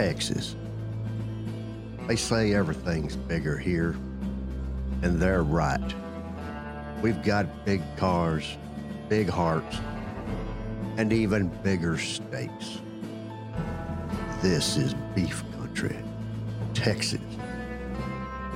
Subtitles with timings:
[0.00, 0.56] Texas.
[2.08, 3.90] They say everything's bigger here,
[5.02, 5.94] and they're right.
[7.02, 8.56] We've got big cars,
[9.10, 9.76] big hearts,
[10.96, 12.80] and even bigger steaks.
[14.40, 15.98] This is beef country,
[16.72, 17.20] Texas,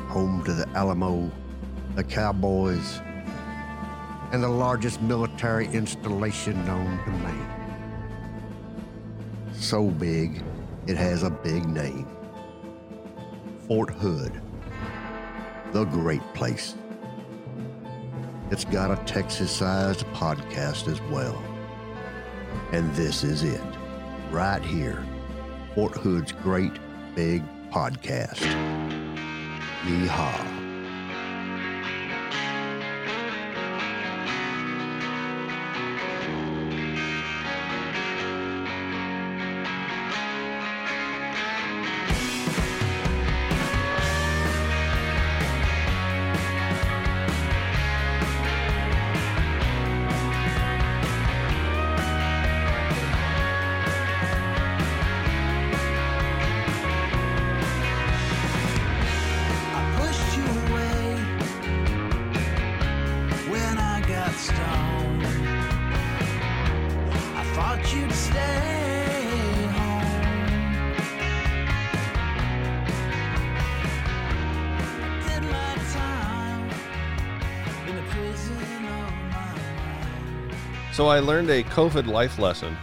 [0.09, 1.31] home to the Alamo,
[1.95, 3.03] the Cowboys,
[4.33, 7.51] and the largest military installation known to man.
[9.53, 10.43] So big,
[10.87, 12.07] it has a big name
[13.67, 14.41] Fort Hood,
[15.73, 16.75] the great place.
[18.51, 21.43] It's got a Texas sized podcast as well.
[22.73, 23.61] And this is it,
[24.31, 25.05] right here.
[25.75, 26.73] Fort Hood's great
[27.15, 28.41] big podcast.
[29.85, 30.54] Yeehaw.
[81.25, 82.77] Learned a COVID life lesson.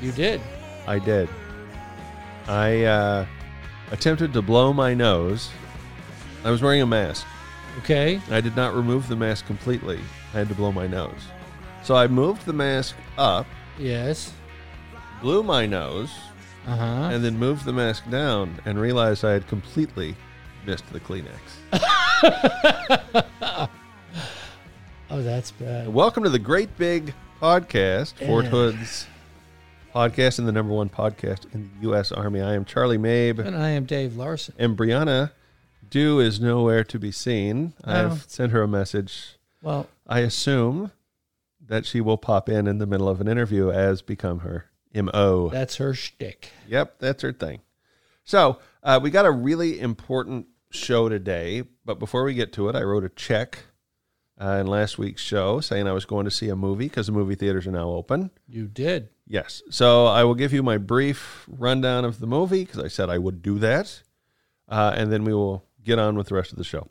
[0.00, 0.40] You did.
[0.86, 1.28] I did.
[2.46, 3.26] I uh,
[3.90, 5.50] attempted to blow my nose.
[6.44, 7.26] I was wearing a mask.
[7.78, 8.20] Okay.
[8.30, 9.98] I did not remove the mask completely.
[10.32, 11.20] I had to blow my nose.
[11.82, 13.46] So I moved the mask up,
[13.78, 14.32] Yes.
[15.20, 16.10] blew my nose,
[16.66, 17.10] Uh huh.
[17.12, 20.14] and then moved the mask down and realized I had completely
[20.66, 21.30] missed the Kleenex.
[25.08, 25.86] Oh, that's bad.
[25.92, 29.06] Welcome to the Great Big Podcast, Fort Hood's
[29.94, 32.10] podcast and the number one podcast in the U.S.
[32.10, 32.40] Army.
[32.40, 33.40] I am Charlie Mabe.
[33.40, 34.54] And I am Dave Larson.
[34.58, 35.32] And Brianna
[35.88, 37.74] Dew is nowhere to be seen.
[37.84, 37.92] Oh.
[37.92, 39.36] I've sent her a message.
[39.62, 40.92] Well, I assume
[41.60, 45.50] that she will pop in in the middle of an interview as become her MO.
[45.50, 46.52] that's her shtick.
[46.68, 47.60] Yep, that's her thing.
[48.24, 52.74] So uh, we got a really important show today, but before we get to it,
[52.76, 53.58] I wrote a check
[54.40, 57.12] uh, in last week's show saying I was going to see a movie because the
[57.12, 58.30] movie theaters are now open.
[58.48, 59.08] You did.
[59.26, 59.62] Yes.
[59.70, 63.18] So I will give you my brief rundown of the movie because I said I
[63.18, 64.02] would do that,
[64.68, 66.88] uh, and then we will get on with the rest of the show.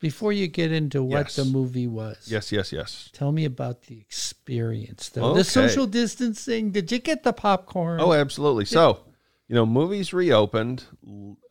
[0.00, 1.36] Before you get into what Yes.
[1.36, 3.10] the movie was, Yes, yes, yes.
[3.12, 5.24] tell me about the experience, though.
[5.30, 5.38] Okay.
[5.38, 6.70] The social distancing.
[6.70, 8.00] Did you get the popcorn?
[8.00, 8.64] Oh, absolutely.
[8.64, 9.00] So,
[9.48, 10.84] you know, movies reopened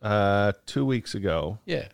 [0.00, 1.58] uh, two weeks ago.
[1.66, 1.88] yeah.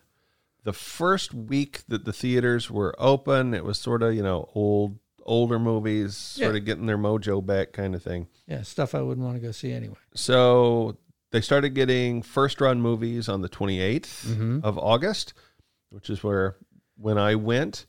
[0.64, 4.98] The first week that the theaters were open, it was sort of, you know, old,
[5.22, 6.58] older movies, sort Yeah.
[6.58, 8.28] of getting their mojo back, kind of thing.
[8.48, 8.62] Yeah.
[8.62, 9.96] Stuff I wouldn't want to go see anyway.
[10.14, 10.96] So
[11.32, 14.60] they started getting first run movies on the 28th Mm-hmm.
[14.64, 15.34] of August,
[15.90, 16.56] which is where
[16.96, 17.86] when I went,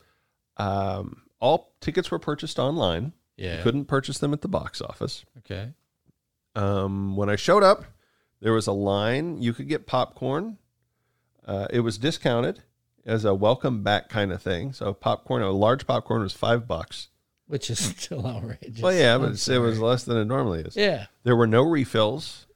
[0.57, 3.13] um, all tickets were purchased online.
[3.37, 3.57] Yeah.
[3.57, 5.25] You couldn't purchase them at the box office.
[5.39, 5.73] Okay.
[6.55, 7.83] Um, when I showed up,
[8.41, 9.41] there was a line.
[9.41, 10.57] You could get popcorn.
[11.45, 12.63] Uh, it was discounted
[13.05, 14.73] as a welcome back kind of thing.
[14.73, 17.09] So popcorn, a large popcorn was five bucks.
[17.47, 18.81] Which is still outrageous.
[18.81, 20.75] Well, yeah, but it was less than it normally is.
[20.75, 21.05] Yeah.
[21.23, 22.47] There were no refills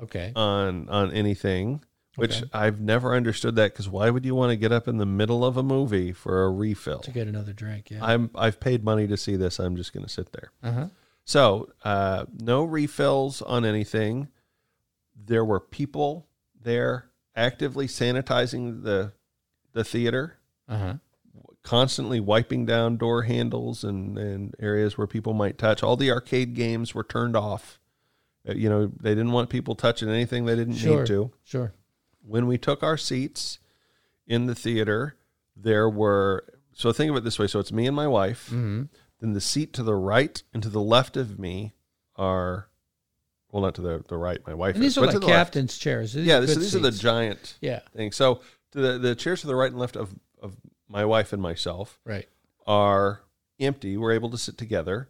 [0.00, 0.32] Okay.
[0.36, 1.82] on on anything,
[2.14, 2.50] which Okay.
[2.52, 5.44] I've never understood that because why would you want to get up in the middle
[5.44, 7.00] of a movie for a refill?
[7.00, 7.90] to get another drink.
[7.90, 8.04] Yeah.
[8.04, 9.58] I'm I've paid money to see this.
[9.58, 10.52] I'm just going to sit there.
[10.62, 10.86] Uh huh.
[11.24, 14.28] So, uh, no refills on anything.
[15.16, 16.28] There were people
[16.62, 19.12] there actively sanitizing the
[19.72, 20.38] the theater,
[20.68, 20.94] Uh huh.
[21.62, 25.82] constantly wiping down door handles and, and areas where people might touch.
[25.82, 27.78] All the arcade games were turned off.
[28.48, 31.00] Uh, you know, they didn't want people touching anything they didn't Sure.
[31.00, 31.30] need to.
[31.44, 31.74] Sure.
[32.22, 33.58] When we took our seats
[34.26, 35.16] in the theater,
[35.54, 37.46] there were so think of it this way.
[37.48, 38.46] So it's me and my wife.
[38.46, 38.84] Mm-hmm.
[39.20, 41.72] Then the seat to the right and to the left of me
[42.16, 42.68] are,
[43.56, 44.74] well, not to the, the right, my wife.
[44.74, 45.32] And these is, are like the left.
[45.32, 46.12] captain's chairs.
[46.12, 47.80] These Yeah, are this, these are the giant Yeah.
[47.96, 48.14] things.
[48.14, 48.40] So
[48.72, 50.56] to the, the chairs to the right and left of, of
[50.90, 52.28] my wife and myself Right.
[52.66, 53.22] are
[53.58, 53.96] empty.
[53.96, 55.08] We're able to sit together.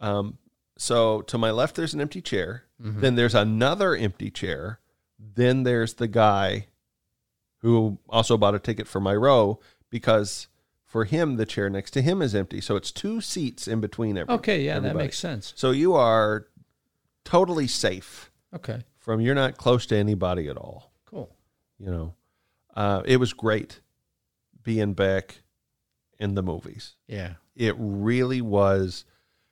[0.00, 0.38] Um,
[0.78, 2.64] so to my left, there's an empty chair.
[2.82, 3.00] Mm-hmm.
[3.00, 4.80] Then there's another empty chair.
[5.18, 6.68] Then there's the guy
[7.58, 9.60] who also bought a ticket for my row
[9.90, 10.46] because
[10.86, 12.60] for him, the chair next to him is empty.
[12.60, 14.62] So it's two seats in between every, Okay.
[14.64, 15.52] Yeah, that makes sense.
[15.56, 16.46] So you are
[17.30, 18.82] totally safe Okay.
[18.98, 20.92] from you're not close to anybody at all.
[21.06, 21.34] Cool.
[21.78, 22.14] You know,
[22.74, 23.80] uh, it was great
[24.62, 25.42] being back
[26.18, 26.96] in the movies.
[27.06, 27.34] Yeah.
[27.56, 29.04] It really was.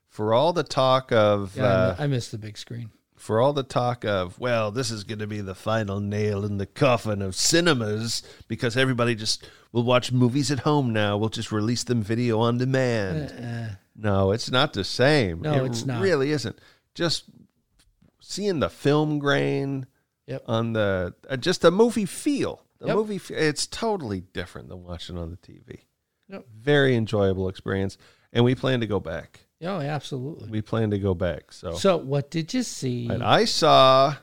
[0.08, 2.90] For all the talk of, Yeah, I uh, I miss the big screen.
[3.16, 6.56] for all the talk of, well, this is going to be the final nail in
[6.58, 11.16] the coffin of cinemas because everybody just will watch movies at home now.
[11.18, 13.30] We'll just release them video on demand.
[13.32, 15.42] Uh, No, it's not the same.
[15.42, 16.00] No, it it's not.
[16.02, 16.58] Really isn't.
[16.94, 17.24] Just
[18.28, 19.86] seeing the film grain
[20.26, 20.42] Yep.
[20.46, 22.62] on the uh, just the movie feel.
[22.80, 22.96] The Yep.
[22.96, 25.84] movie it's totally different than watching on the TV.
[26.28, 26.46] Yep.
[26.54, 27.96] Very enjoyable experience,
[28.32, 29.40] and we plan to go back.
[29.62, 30.50] oh, absolutely.
[30.50, 31.50] We plan to go back.
[31.52, 33.08] So, So, what did you see?
[33.08, 34.16] and I saw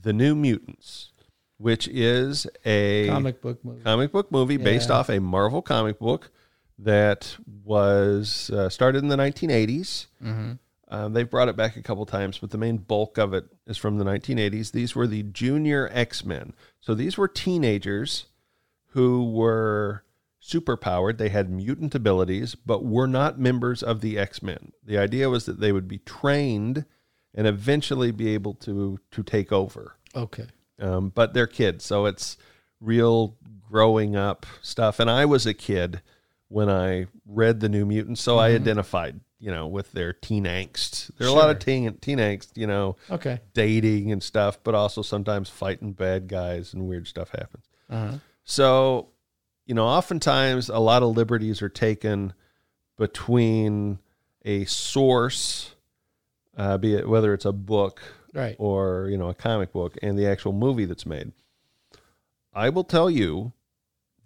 [0.00, 1.10] the New Mutants,
[1.58, 3.82] which is a Comic book movie.
[3.82, 6.30] comic book movie based off a Marvel comic book
[6.78, 10.06] that was uh, started in the 1980s.
[10.24, 10.52] mm-hmm.
[10.90, 13.78] Um, they've brought it back a couple times, but the main bulk of it is
[13.78, 14.72] from the 1980s.
[14.72, 16.52] These were the junior X Men.
[16.80, 18.26] So these were teenagers
[18.88, 20.02] who were
[20.42, 21.18] superpowered.
[21.18, 24.72] They had mutant abilities, but were not members of the X Men.
[24.84, 26.84] The idea was that they would be trained
[27.34, 30.46] and eventually be able to to take over Okay.
[30.80, 32.36] um, but they're kids, so it's
[32.80, 33.36] real
[33.70, 34.98] growing up stuff.
[34.98, 36.00] And I was a kid
[36.48, 41.10] when I read the New Mutants, so I identified, you know, with their teen angst.
[41.16, 43.40] There are a lot of teen teen angst, you know, Okay.
[43.54, 47.64] dating and stuff, but also sometimes fighting bad guys and weird stuff happens.
[47.88, 48.18] Uh-huh.
[48.44, 49.08] So,
[49.66, 52.34] you know, oftentimes a lot of liberties are taken
[52.98, 53.98] between
[54.44, 55.74] a source,
[56.56, 58.00] uh, be it whether it's a book
[58.34, 58.56] Right.
[58.58, 61.32] or you know a comic book and the actual movie that's made
[62.54, 63.52] i will tell you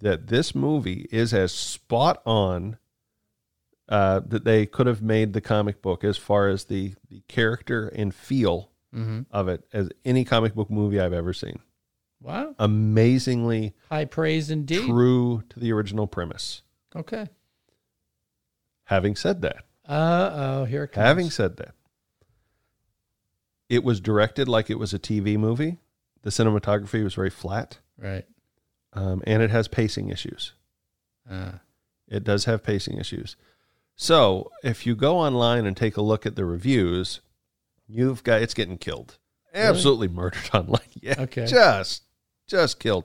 [0.00, 2.76] that this movie is as spot on
[3.88, 7.88] uh, that they could have made the comic book as far as the, the character
[7.88, 9.22] and feel Mm-hmm.
[9.32, 11.58] of it as any comic book movie i've ever seen
[12.22, 12.54] Wow.
[12.60, 14.84] amazingly High praise indeed.
[14.86, 16.62] true to the original premise
[16.94, 17.26] Okay.
[18.84, 21.04] having said that Uh oh, here it comes.
[21.04, 21.74] Having said that,
[23.68, 25.78] it was directed like it was a TV movie.
[26.22, 28.24] The cinematography was very flat, right.
[28.92, 30.52] um, and it has pacing issues.
[31.28, 31.52] Uh,
[32.08, 33.36] It does have pacing issues.
[33.96, 37.20] So if you go online and take a look at the reviews,
[37.86, 39.18] you've got it's getting killed,
[39.54, 39.66] Really?
[39.66, 40.80] absolutely murdered online.
[41.00, 41.46] Yeah, Okay.
[41.46, 42.02] just
[42.46, 43.04] just killed.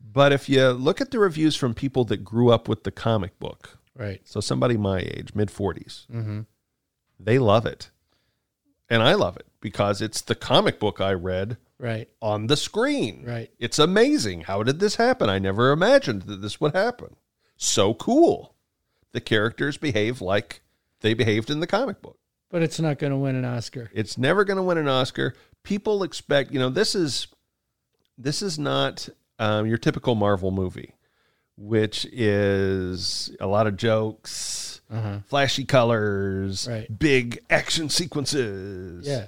[0.00, 3.38] But if you look at the reviews from people that grew up with the comic
[3.38, 4.20] book, right.
[4.24, 6.40] so somebody my age, mid forties, Mm-hmm.
[7.18, 7.90] they love it.
[8.90, 12.08] And I love it because it's the comic book I read Right.
[12.22, 13.24] on the screen.
[13.26, 13.50] Right.
[13.58, 14.42] It's amazing.
[14.42, 15.28] How did this happen?
[15.28, 17.16] I never imagined that this would happen.
[17.56, 18.54] So cool.
[19.12, 20.60] The characters behave like
[21.00, 22.18] they behaved in the comic book.
[22.50, 23.90] But it's not going to win an Oscar.
[23.94, 25.34] It's never going to win an Oscar.
[25.62, 27.26] People expect, you know, this is
[28.16, 29.08] this is not
[29.38, 30.94] um, your typical Marvel movie,
[31.56, 35.18] which is a lot of jokes, Uh-huh.
[35.26, 36.98] flashy colors, Right.
[36.98, 39.06] big action sequences.
[39.06, 39.26] Yeah.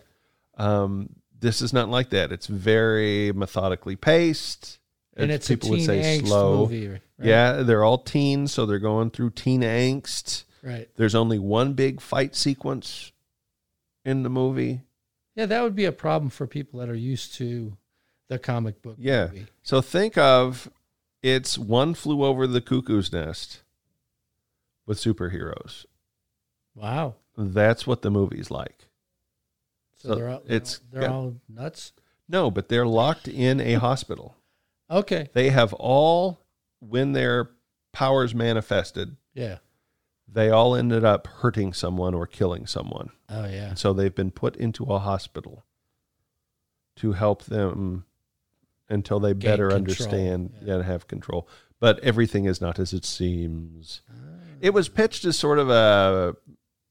[0.56, 2.33] Um, this is not like that.
[2.33, 4.79] It's very methodically paced.
[5.17, 6.67] And it's a people would say slow.
[6.69, 7.00] movie.
[7.21, 7.29] Right?
[7.29, 10.45] Yeah, they're all teens, so they're going through teen angst.
[10.63, 10.89] Right.
[10.97, 13.13] There's only one big fight sequence
[14.05, 14.81] in the movie.
[15.37, 17.77] Yeah, that would be a problem for people that are used to
[18.29, 19.27] the comic book Yeah.
[19.27, 19.47] movie.
[19.62, 20.71] So think of
[21.23, 23.62] it's one flew over the cuckoo's nest
[24.87, 25.85] with superheroes.
[26.75, 27.15] Wow.
[27.37, 28.89] That's what the movie's like.
[29.99, 31.93] So, So they're all it's they're got- all nuts.
[32.29, 34.35] No, but they're locked in a hospital.
[34.91, 35.29] Okay.
[35.35, 36.41] They have all,
[36.81, 37.51] when their
[37.93, 39.59] powers manifested, Yeah.
[40.29, 43.11] they all ended up hurting someone or killing someone.
[43.29, 43.69] Oh yeah.
[43.71, 45.65] And so they've been put into a hospital
[46.97, 48.05] to help them
[48.89, 50.75] until they Gain better control, understand yeah.
[50.75, 51.49] and have control.
[51.79, 54.03] But everything is not as it seems.
[54.11, 54.15] Ah.
[54.61, 56.37] It was pitched as sort of a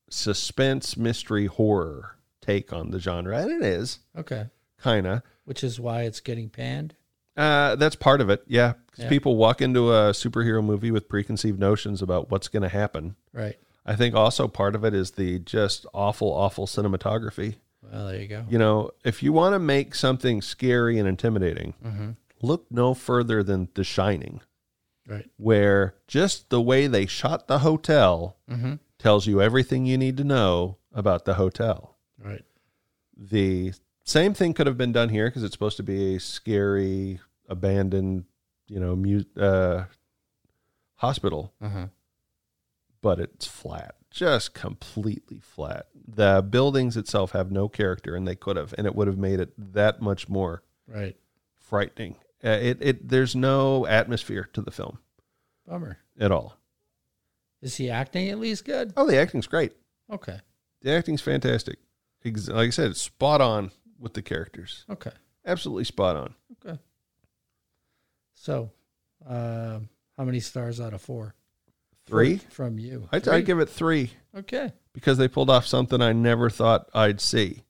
[0.09, 4.45] suspense, mystery, horror take on the genre, and it is Okay.
[4.79, 5.21] kind of.
[5.45, 6.95] Which is why it's getting panned.
[7.39, 8.73] Uh, that's part of it, yeah.
[8.91, 9.09] 'Cause Yeah.
[9.09, 13.15] people walk into a superhero movie with preconceived notions about what's going to happen.
[13.33, 13.57] Right.
[13.85, 17.55] I think also part of it is the just awful, awful cinematography.
[17.81, 18.45] Well, there you go.
[18.49, 22.09] You know, if you want to make something scary and intimidating, Mm-hmm.
[22.41, 24.41] look no further than The Shining,
[25.07, 25.29] Right.
[25.37, 28.73] where just the way they shot the hotel Mm-hmm.
[28.99, 31.95] tells you everything you need to know about the hotel.
[32.21, 32.43] Right.
[33.17, 37.21] The same thing could have been done here because it's supposed to be a scary,
[37.49, 38.25] abandoned,
[38.67, 39.85] you know, mu- uh,
[40.95, 41.87] hospital, Uh-huh.
[43.01, 43.95] but it's flat.
[44.11, 45.85] just completely flat.
[45.93, 49.39] The buildings itself have no character, and they could have, and it would have made
[49.39, 51.15] it that much more Right.
[51.59, 52.15] frightening.
[52.43, 54.97] Uh, it, it there's no atmosphere to the film
[55.67, 55.99] Bummer.
[56.19, 56.57] at all.
[57.61, 58.93] Is he acting at least good?
[58.97, 59.73] Oh, the acting's great.
[60.09, 60.39] Okay.
[60.81, 61.77] The acting's fantastic.
[62.25, 64.85] Like I said, it's spot on with the characters.
[64.89, 65.11] Okay.
[65.45, 66.33] Absolutely spot on.
[66.65, 66.79] Okay.
[68.41, 68.71] So,
[69.27, 69.79] uh,
[70.17, 71.35] how many stars out of four?
[72.05, 72.37] Three.
[72.37, 73.09] From, you.
[73.11, 73.33] I'd, Three?
[73.33, 74.71] I'd give it three Okay.
[74.93, 77.63] because they pulled off something I never thought I'd see.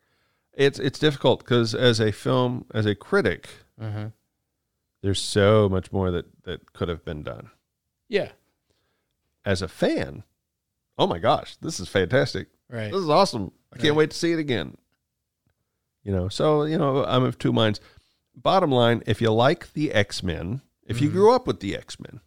[0.54, 3.50] It's it's difficult because as a film, as a critic,
[3.82, 4.10] Uh-huh.
[5.02, 7.50] there's so much more that that could have been done.
[8.08, 8.32] Yeah.
[9.44, 10.24] As a fan,
[11.00, 12.48] oh my gosh, this is fantastic.
[12.70, 12.92] Right.
[12.92, 13.52] This is awesome.
[13.74, 13.98] I can't Right.
[13.98, 14.78] wait to see it again.
[16.04, 17.80] You know, so you know, I'm of two minds.
[18.42, 21.14] Bottom line, if you like the X Men, if you Mhm.
[21.14, 22.22] grew up with the X Men,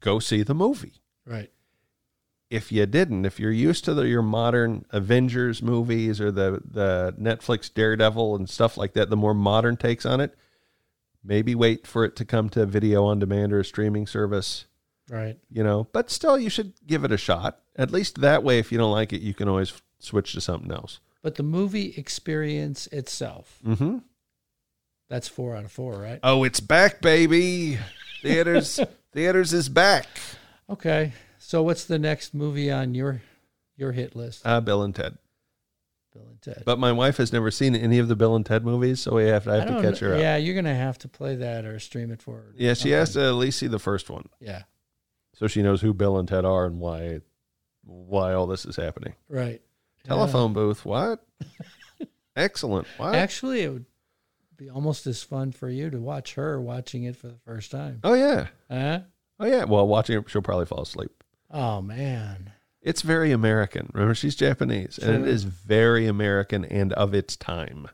[0.00, 0.94] go see the movie.
[1.24, 1.50] Right.
[2.50, 7.14] If you didn't, if you're used to the, your modern Avengers movies or the the
[7.18, 10.34] Netflix Daredevil and stuff like that, the more modern takes on it,
[11.24, 14.66] maybe wait for it to come to video on demand or a streaming service.
[15.08, 15.38] Right.
[15.50, 17.60] You know, but still, you should give it a shot.
[17.76, 20.72] At least that way, if you don't like it, you can always switch to something
[20.72, 21.00] else.
[21.22, 23.98] But the movie experience itself, Mm-hmm.
[25.08, 26.18] That's four out of four, right?
[26.22, 27.78] Oh, it's back, baby.
[28.22, 28.80] Theaters
[29.12, 30.06] theaters is back.
[30.68, 31.12] Okay.
[31.38, 33.22] So what's the next movie on your
[33.76, 34.42] your hit list?
[34.46, 35.16] Uh, Bill and Ted.
[36.12, 36.62] Bill and Ted.
[36.64, 39.24] But my wife has never seen any of the Bill and Ted movies, so we
[39.26, 40.20] have to, I have to catch her kn- up.
[40.20, 42.54] Yeah, you're gonna have to play that or stream it for her.
[42.56, 44.62] Yeah, she has to at least see the first one, Yeah.
[45.34, 47.20] so she knows who Bill and Ted are and why
[47.84, 49.14] why all this is happening.
[49.28, 49.60] Right.
[50.04, 51.24] Telephone booth, what?
[52.36, 52.86] Excellent.
[52.98, 53.04] Yeah.
[53.06, 53.14] What?
[53.14, 53.84] Actually, it would
[54.56, 58.00] be almost as fun for you to watch her watching it for the first time.
[58.04, 58.48] oh yeah.
[58.70, 59.00] Huh?
[59.38, 59.64] Oh yeah.
[59.64, 61.22] Well, watching it, she'll probably fall asleep.
[61.50, 62.52] Oh man.
[62.82, 63.90] It's very American.
[63.92, 67.88] Remember, she's Japanese, and it is very American and of its time.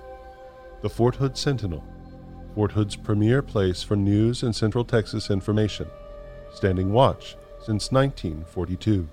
[0.81, 1.83] The Fort Hood Sentinel,
[2.55, 5.85] Fort Hood's premier place for news and Central Texas information,
[6.51, 9.07] standing watch since 1942.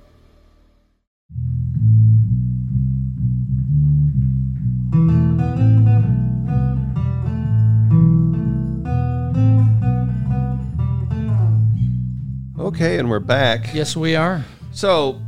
[12.59, 13.73] Okay, and we're back.
[13.75, 14.45] yes, we are.
[14.73, 15.21] So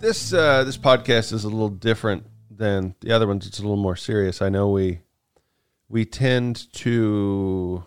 [0.00, 3.46] this uh, this podcast is a little different than the other ones.
[3.46, 4.40] It's a little more serious.
[4.40, 5.00] I know we
[5.88, 7.84] we tend to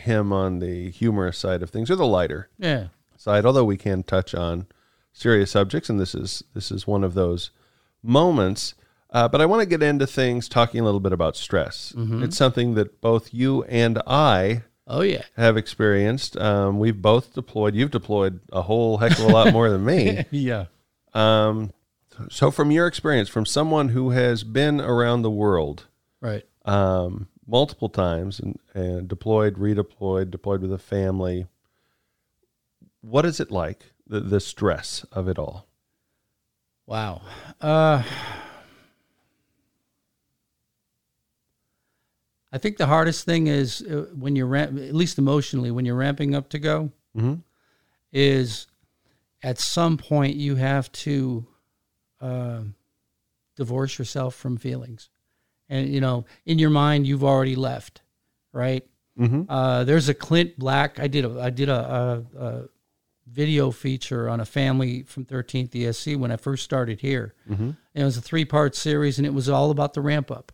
[0.00, 2.88] him on the humorous side of things or the lighter Yeah.
[3.16, 4.66] side, although we can touch on
[5.12, 7.50] serious subjects, and this is this is one of those
[8.02, 8.74] moments.
[9.12, 11.92] Uh, but I want to get into things talking a little bit about stress.
[11.96, 15.22] It's something that both you and I Oh, yeah.
[15.36, 16.36] have experienced.
[16.36, 17.74] Um, we've both deployed.
[17.74, 20.24] You've deployed a whole heck of a lot more than me.
[20.30, 20.66] yeah.
[21.12, 21.72] Um,
[22.28, 25.86] so, from your experience, from someone who has been around the world
[26.20, 26.44] Right.
[26.64, 31.46] um, multiple times and, and deployed, redeployed, deployed with a family,
[33.00, 33.92] what is it like?
[34.06, 35.66] The, the stress of it all.
[36.86, 37.22] Wow.
[37.60, 38.02] Uh,
[42.52, 45.96] I think the hardest thing is uh, when you're ramp, at least emotionally, when you're
[45.96, 47.34] ramping up to go, Mm-hmm.
[48.12, 48.68] is
[49.42, 51.44] at some point you have to
[52.20, 52.74] um
[53.56, 55.09] divorce yourself from feelings,
[55.70, 58.02] and you know, in your mind you've already left,
[58.52, 58.84] right?
[59.18, 59.50] Mm-hmm.
[59.50, 61.00] Uh, there's a Clint Black.
[61.00, 62.62] I did a I did a, a, a
[63.26, 67.34] video feature on a family from 13th ESC when I first started here.
[67.48, 67.62] Mm-hmm.
[67.62, 70.52] And it was a three part series, and it was all about the ramp up.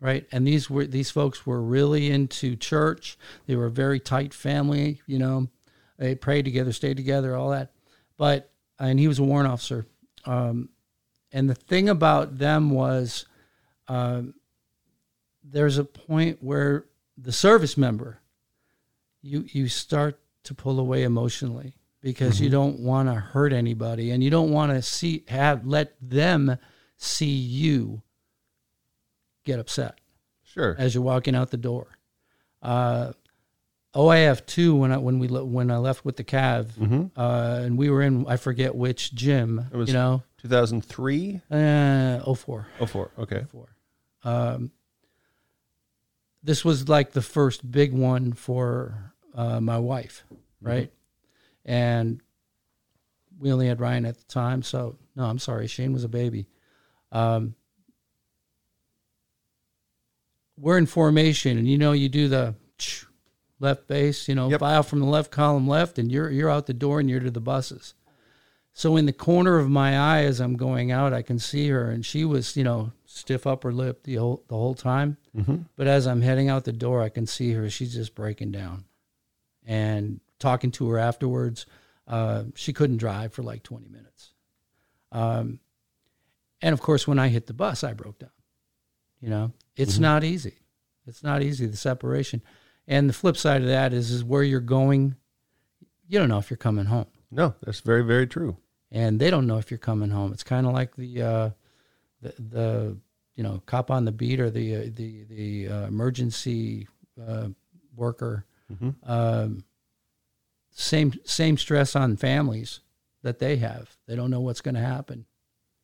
[0.00, 0.26] right?
[0.32, 3.18] And these were these folks were really into church.
[3.46, 5.48] They were a very tight family, you know.
[5.98, 7.72] They prayed together, stayed together, all that.
[8.16, 9.86] But and he was a warrant officer.
[10.24, 10.70] Um,
[11.32, 13.26] and the thing about them was,
[13.88, 14.34] um,
[15.50, 16.84] there's a point where
[17.16, 18.20] the service member,
[19.22, 24.22] you you start to pull away emotionally because you don't want to hurt anybody and
[24.22, 26.56] you don't want to see have let them
[26.96, 28.02] see you
[29.44, 29.98] get upset
[30.44, 30.76] Sure.
[30.78, 31.98] as you're walking out the door.
[32.62, 33.12] Uh,
[33.94, 37.90] OIF two when I when we when I left with the Cav, uh, and we
[37.90, 39.64] were in I forget which gym.
[39.72, 41.40] It was- you know, 2003?
[41.50, 42.66] uh, 04.
[42.86, 43.10] 04.
[43.18, 43.44] Okay.
[43.50, 43.68] four.
[44.24, 44.70] Um,
[46.42, 50.24] this was like the first big one for uh, my wife,
[50.60, 50.92] right?
[51.64, 52.20] And
[53.38, 56.46] we only had Ryan at the time, so no, I'm sorry, Shane was a baby.
[57.12, 57.54] Um,
[60.56, 62.54] we're in formation, and you know, you do the
[63.60, 64.60] left base, you know, Yep.
[64.60, 67.30] file from the left column left, and you're you're out the door and you're to
[67.30, 67.94] the buses.
[68.78, 71.90] So in the corner of my eye as I'm going out, I can see her,
[71.90, 75.16] and she was, you know, stiff upper lip the whole the whole time.
[75.36, 75.62] Mm-hmm.
[75.74, 77.68] But as I'm heading out the door, I can see her.
[77.70, 78.84] She's just breaking down,
[79.66, 81.66] and talking to her afterwards.
[82.06, 84.30] Uh, she couldn't drive for like 20 minutes.
[85.10, 85.58] Um,
[86.62, 88.30] and of course, when I hit the bus, I broke down.
[89.20, 90.54] You know, it's not easy.
[91.04, 92.42] It's not easy the separation.
[92.86, 95.16] And the flip side of that is, is where you're going.
[96.06, 98.56] You don't know if you're coming home No, that's very, very true.
[98.90, 100.32] And they don't know if you're coming home.
[100.32, 101.50] It's kind of like the, uh,
[102.22, 102.96] the the
[103.34, 106.88] you know cop on the beat or the uh, the the uh, emergency
[107.26, 107.48] uh,
[107.96, 108.44] worker.
[109.04, 109.64] Um,
[110.70, 112.80] same same stress on families
[113.22, 113.96] that they have.
[114.06, 115.24] They don't know what's going to happen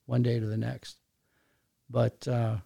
[0.06, 0.99] one day to the next,
[1.88, 2.56] but uh,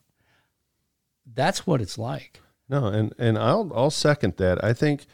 [1.35, 2.41] that's what it's like.
[2.69, 4.63] No, and and I'll I'll second that.
[4.63, 5.07] I think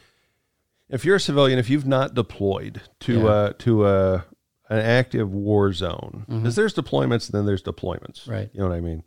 [0.89, 3.25] if you're a civilian, if you've not deployed to Yeah.
[3.27, 4.25] uh to a
[4.69, 8.31] an active war zone, because there's deployments, then there's deployments, Mm-hmm.
[8.31, 8.49] Right.
[8.53, 9.03] You know what I mean?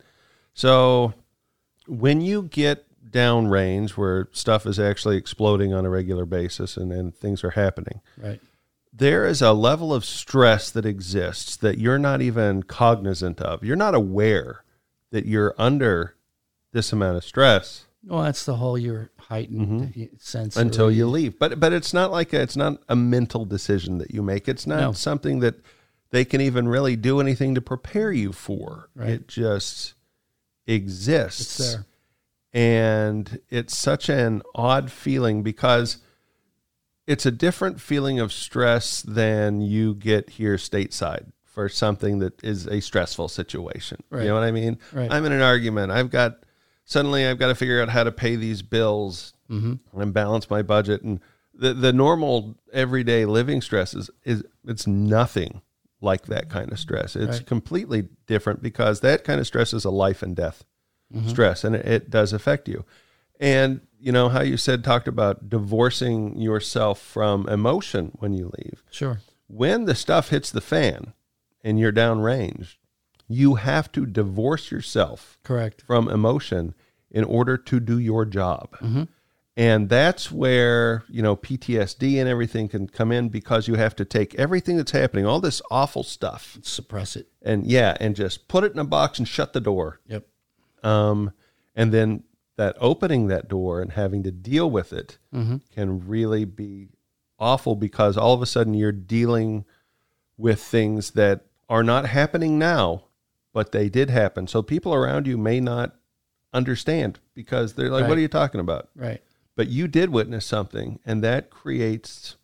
[0.53, 1.13] So
[1.87, 7.15] when you get downrange where stuff is actually exploding on a regular basis and, and
[7.15, 8.39] things are happening, Right.
[8.93, 13.63] there is a level of stress that exists that you're not even cognizant of.
[13.63, 14.63] You're not aware
[15.11, 16.15] that you're under
[16.71, 20.61] this amount of stress Well, that's the whole your heightened sense Mm-hmm.
[20.67, 21.37] until you leave.
[21.37, 24.47] But but it's not like a, it's not a mental decision that you make.
[24.47, 24.91] It's not No.
[24.93, 25.55] something that
[26.11, 28.89] they can even really do anything to prepare you for.
[28.95, 29.09] Right.
[29.11, 29.93] It just
[30.67, 31.59] exists.
[31.59, 31.85] It's there.
[32.53, 35.97] And it's such an odd feeling because
[37.05, 42.65] it's a different feeling of stress than you get here stateside for something that is
[42.67, 44.01] a stressful situation.
[44.09, 44.23] Right.
[44.23, 44.79] You know what I mean?
[44.93, 45.11] Right.
[45.11, 45.91] I'm in an argument.
[45.91, 46.39] I've got
[46.89, 49.99] suddenly I've got to figure out how to pay these bills Mm-hmm.
[49.99, 51.19] and balance my budget and
[51.55, 55.61] the the normal everyday living stress is, is it's nothing
[56.01, 57.15] like that kind of stress.
[57.15, 57.45] It's Right.
[57.47, 60.63] completely different because that kind of stress is a life and death
[61.11, 61.29] Mm-hmm.
[61.29, 62.85] stress and it, it does affect you.
[63.39, 68.83] And you know how you said talked about divorcing yourself from emotion when you leave.
[68.91, 69.19] Sure.
[69.47, 71.13] When the stuff hits the fan
[71.63, 72.75] and you're downrange,
[73.29, 75.83] you have to divorce yourself Correct.
[75.85, 76.73] from emotion
[77.11, 78.71] in order to do your job.
[78.79, 79.03] Mm-hmm.
[79.55, 84.05] And that's where, you know, PTSD and everything can come in because you have to
[84.05, 87.27] take everything that's happening, all this awful stuff, Suppress it.
[87.41, 89.99] and yeah, and just put it in a box and shut the door.
[90.07, 90.25] Yep.
[90.81, 91.33] Um,
[91.75, 92.23] and then
[92.55, 96.87] that opening that door and having to deal with it can really be
[97.37, 99.65] awful because all of a sudden you're dealing
[100.37, 103.03] with things that are not happening now,
[103.53, 104.47] but they did happen.
[104.47, 105.95] So people around you may not
[106.53, 108.09] understand because they're like, Right.
[108.09, 108.89] what are you talking about?
[108.95, 109.21] Right.
[109.55, 112.37] But you did witness something, and that creates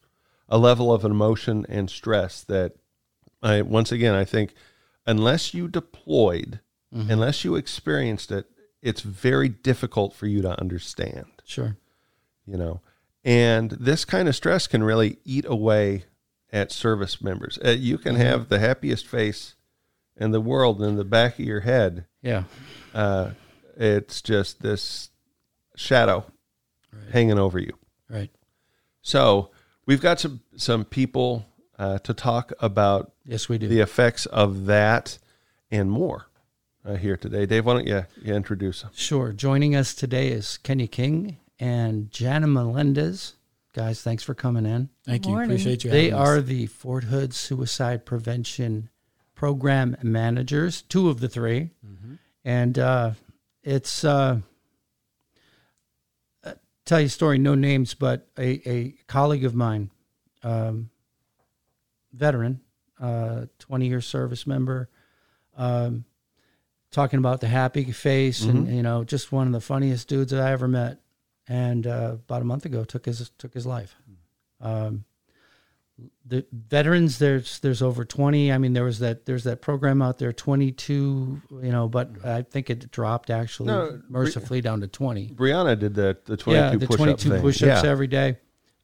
[0.50, 2.74] a level of emotion and stress that
[3.42, 4.54] I once again I think
[5.08, 6.60] unless you deployed,
[6.92, 8.46] unless you experienced it,
[8.82, 11.76] it's very difficult for you to understand, Sure.
[12.46, 12.80] you know.
[13.24, 16.06] And this kind of stress can really eat away
[16.54, 17.58] at service members.
[17.66, 19.55] Uh, you can have the happiest face
[20.18, 22.44] in the world in the back of your head, Yeah.
[22.94, 23.32] uh,
[23.78, 25.10] it's just this
[25.76, 26.26] shadow
[27.12, 27.74] hanging over you.
[28.10, 28.32] Right.
[29.02, 29.52] So
[29.86, 31.46] we've got some some people
[31.78, 33.68] uh, to talk about Yes, we do.
[33.68, 35.18] the effects of that
[35.70, 36.28] and more
[36.86, 37.46] uh, here today.
[37.46, 38.92] Dave, why don't you, you introduce them?
[38.94, 39.34] Sure.
[39.34, 43.34] Joining us today is Kenny King and Jana Melendez.
[43.74, 44.90] Guys, thanks for coming in.
[45.06, 45.32] Thank you.
[45.34, 45.50] Morning.
[45.52, 45.92] Appreciate you.
[45.92, 46.28] They having us.
[46.30, 48.90] are the Fort Hood Suicide Prevention
[49.36, 52.14] Program managers, two of the 3 Mm-hmm.
[52.48, 53.12] And uh,
[53.64, 54.40] it's uh,
[56.86, 59.90] tell you a story, no names, but a, a colleague of mine,
[60.44, 60.90] um,
[62.14, 62.62] veteran,
[63.00, 64.90] uh, 20 year service member,
[65.58, 66.06] um,
[66.92, 70.42] talking about the happy face and, you know, just one of the funniest dudes that
[70.42, 71.00] I ever met.
[71.48, 73.96] And uh, about a month ago, took his took his life.
[74.62, 75.06] Um,
[76.26, 78.52] the veterans, there's there's over 20.
[78.52, 81.42] I mean, there was that there's that program out there, 22.
[81.52, 85.94] You know, but I think it dropped actually No, mercifully down to 20 Brianna did
[85.94, 87.90] the the twenty two yeah, the push 22 up push-ups yeah.
[87.90, 88.38] every day.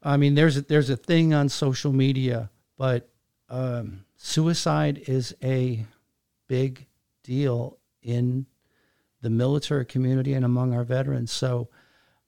[0.03, 3.09] I mean, there's a, there's a thing on social media, but
[3.49, 5.85] um, suicide is a
[6.47, 6.87] big
[7.23, 8.47] deal in
[9.21, 11.31] the military community and among our veterans.
[11.31, 11.69] So,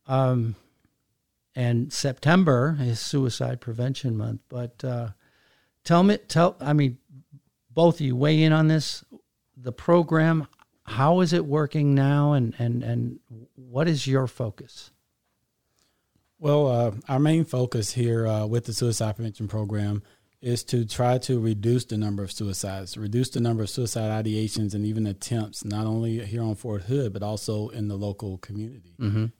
[0.06, 0.56] um,
[1.56, 4.42] and September is Suicide Prevention Month.
[4.50, 5.10] But uh,
[5.84, 6.98] tell me, tell I mean,
[7.70, 9.04] both of you weigh in on this.
[9.56, 10.48] The program,
[10.84, 13.20] how is it working now, and and and
[13.56, 14.92] what is your focus?
[16.40, 20.04] Well, uh, our main focus here uh, with the suicide prevention program
[20.44, 24.74] is to try to reduce the number of suicides, reduce the number of suicide ideations
[24.74, 28.94] and even attempts, not only here on Fort Hood, but also in the local community.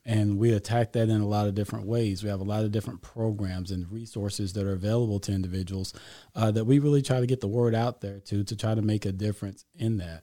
[0.06, 2.24] And we attack that in a lot of different ways.
[2.24, 5.92] We have a lot of different programs and resources that are available to individuals
[6.34, 8.80] uh, that we really try to get the word out there to, to try to
[8.82, 10.22] make a difference in that.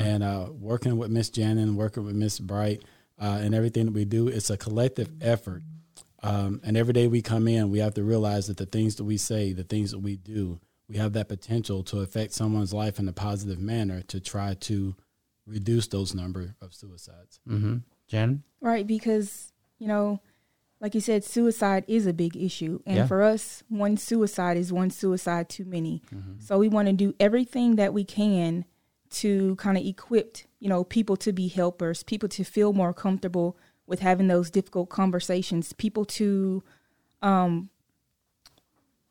[0.00, 2.82] And uh, working with Miss Janin, working with Miss Bright,
[3.20, 5.62] uh, and everything that we do, it's a collective effort.
[6.22, 9.04] Um, and every day we come in, we have to realize that the things that
[9.04, 12.98] we say, the things that we do, we have that potential to affect someone's life
[12.98, 14.94] in a positive manner to try to
[15.46, 17.40] reduce those number of suicides.
[17.48, 17.78] Mm-hmm.
[18.06, 18.42] Jen?
[18.60, 20.20] Right, because, you know,
[20.80, 22.80] like you said, suicide is a big issue.
[22.86, 23.06] And Yeah.
[23.06, 26.02] for us, one suicide is one suicide too many.
[26.38, 28.64] So we want to do everything that we can
[29.10, 33.56] to kind of equip, you know, people to be helpers, people to feel more comfortable
[33.86, 36.62] with having those difficult conversations, people to
[37.20, 37.70] um,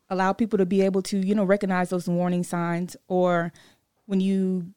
[0.10, 3.52] allow people to be able to, you know, recognize those warning signs or
[4.06, 4.74] when you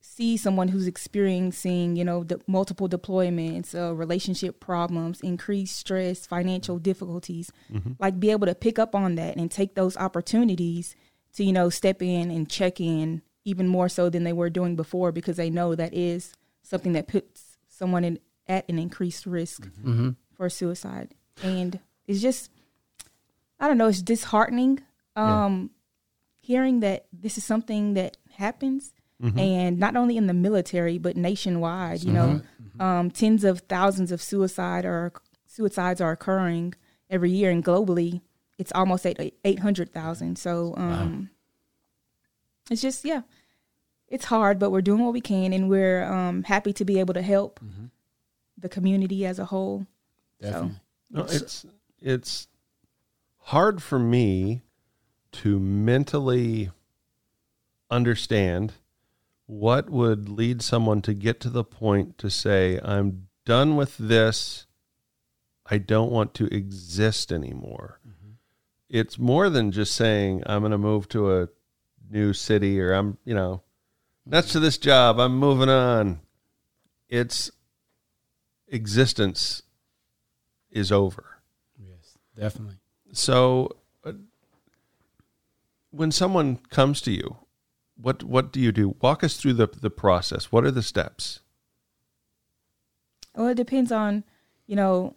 [0.00, 6.78] see someone who's experiencing, you know, the multiple deployments, uh, relationship problems, increased stress, financial
[6.78, 7.52] difficulties,
[7.98, 10.96] like be able to pick up on that and take those opportunities
[11.34, 14.74] to, you know, step in and check in even more so than they were doing
[14.74, 19.68] before because they know that is something that puts someone in, at an increased risk
[20.36, 21.14] for suicide.
[21.42, 22.50] And it's just,
[23.60, 24.80] I don't know, it's disheartening
[25.16, 25.70] um,
[26.40, 28.92] hearing that this is something that happens
[29.38, 32.40] and not only in the military but nationwide you know
[32.80, 35.10] um, tens of thousands of suicide or
[35.46, 36.74] suicides are occurring
[37.08, 38.20] every year and globally
[38.58, 41.30] it's almost at 800,000 so um,
[42.70, 43.22] it's just yeah
[44.08, 47.14] it's hard but we're doing what we can and we're um, happy to be able
[47.14, 47.58] to help
[48.58, 49.86] the community as a whole
[50.40, 50.80] Definitely.
[51.10, 51.66] No, it's
[52.00, 52.48] it's
[53.38, 54.62] hard for me
[55.32, 56.70] to mentally
[57.90, 58.74] understand
[59.46, 64.66] what would lead someone to get to the point to say I'm done with this
[65.68, 68.00] I don't want to exist anymore.
[68.06, 68.32] Mm-hmm.
[68.88, 71.48] It's more than just saying I'm going to move to a
[72.08, 73.62] new city or I'm, you know,
[74.24, 74.52] next mm-hmm.
[74.52, 76.20] to this job, I'm moving on.
[77.08, 77.50] It's
[78.68, 79.62] existence
[80.70, 81.38] is over.
[81.78, 82.76] Yes, definitely.
[83.12, 84.12] So, uh,
[85.90, 87.36] when someone comes to you,
[87.96, 88.96] what what do you do?
[89.00, 90.52] Walk us through the the process.
[90.52, 91.40] What are the steps?
[93.34, 94.24] Well, it depends on,
[94.66, 95.14] you know,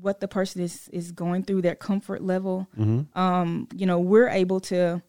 [0.00, 2.68] what the person is is going through, their comfort level.
[3.14, 5.02] Um, you know, we're able to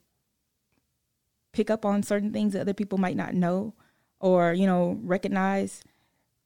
[1.52, 3.74] pick up on certain things that other people might not know
[4.20, 5.84] or, you know, recognize.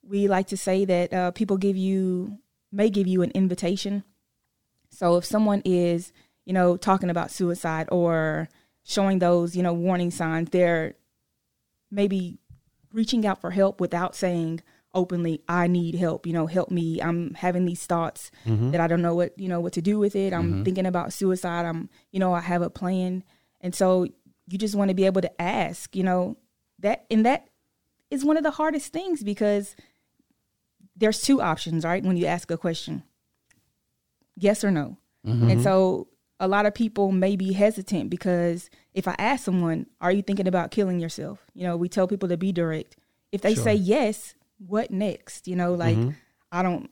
[0.07, 2.39] We like to say that uh, people give you
[2.71, 4.03] may give you an invitation.
[4.89, 6.11] So if someone is,
[6.45, 8.49] you know, talking about suicide or
[8.83, 10.95] showing those, you know, warning signs, they're
[11.89, 12.37] maybe
[12.91, 14.61] reaching out for help without saying
[14.95, 17.01] openly i need help you know help me.
[17.01, 18.29] I'm having these thoughts
[18.71, 20.33] that i don't know what you know what to do with it.
[20.33, 21.65] I'm thinking about suicide.
[21.65, 23.23] I'm you know i have a plan.
[23.61, 24.05] And so
[24.47, 26.37] you just want to be able to ask you know
[26.79, 27.47] that and that
[28.11, 29.75] is one of the hardest things because
[30.95, 33.03] there's two options right when you ask a question.
[34.35, 34.97] Yes or no.
[35.25, 36.07] And so
[36.39, 40.47] a lot of people may be hesitant because if i ask someone are you thinking
[40.47, 41.45] about killing yourself?
[41.53, 42.97] You know we tell people to be direct.
[43.31, 44.35] If they say yes
[44.67, 45.47] what next?
[45.47, 45.97] You know like
[46.51, 46.89] i don't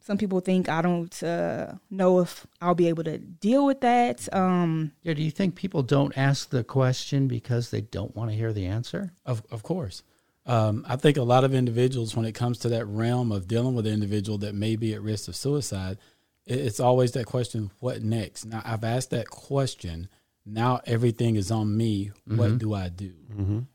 [0.00, 4.32] some people think i don't uh, know if i'll be able to deal with that
[4.32, 8.36] um Yeah, do you think people don't ask the question because they don't want to
[8.36, 9.12] hear the answer?
[9.26, 10.02] Of of course.
[10.48, 13.74] Um, I think a lot of individuals, when it comes to that realm of dealing
[13.74, 15.98] with an individual that may be at risk of suicide,
[16.46, 18.46] it's always that question, what next?
[18.46, 20.08] Now, I've asked that question.
[20.46, 22.10] Now everything is on me.
[22.24, 23.12] What do I do?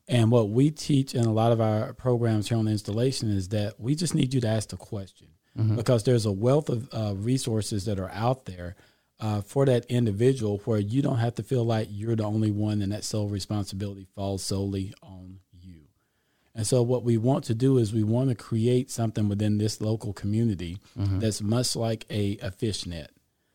[0.08, 3.50] And what we teach in a lot of our programs here on the installation is
[3.50, 5.28] that we just need you to ask the question
[5.76, 8.76] because there's a wealth of uh, resources that are out there
[9.20, 12.82] uh, for that individual where you don't have to feel like you're the only one
[12.82, 15.38] and that sole responsibility falls solely on.
[16.56, 19.82] And so, what we want to do is we want to create something within this
[19.82, 21.20] local community mm-hmm.
[21.20, 23.12] that's much like a, a fish net.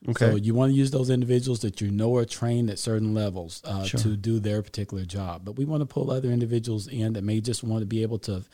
[0.09, 0.31] Okay.
[0.31, 3.63] So you want to use those individuals that you know are trained at certain levels
[3.65, 5.45] uh, to do their particular job.
[5.45, 8.21] But we want to pull other individuals in that may just want to be able
[8.21, 8.45] to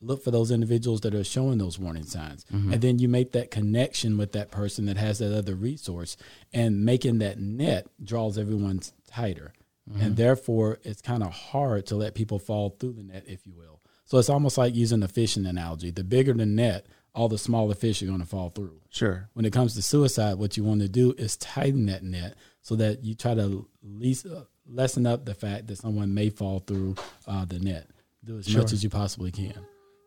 [0.00, 2.44] look for those individuals that are showing those warning signs.
[2.52, 2.72] Mm-hmm.
[2.72, 6.16] And then you make that connection with that person that has that other resource
[6.52, 9.52] and making that net draws everyone tighter.
[9.86, 10.14] And mm-hmm.
[10.14, 13.77] therefore, it's kind of hard to let people fall through the net, if you will.
[14.08, 15.90] So it's almost like using a fishing analogy.
[15.90, 19.28] The bigger the net, all the smaller fish are going to fall through Sure.
[19.34, 22.74] when it comes to suicide, what you want to do is tighten that net so
[22.76, 26.96] that you try to least uh, lessen up the fact that someone may fall through
[27.26, 27.86] uh, the net.
[28.24, 29.52] Do as much as you possibly can.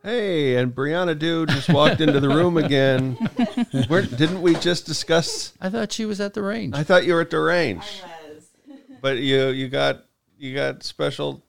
[0.01, 3.13] Hey, and Brianna Dude just walked into the room again.
[3.87, 5.53] Where, didn't we just discuss?
[5.61, 6.73] I thought she was at the range.
[6.73, 7.83] I thought you were at the range.
[8.27, 8.47] Was.
[9.01, 10.05] But you you got
[10.37, 11.43] you got special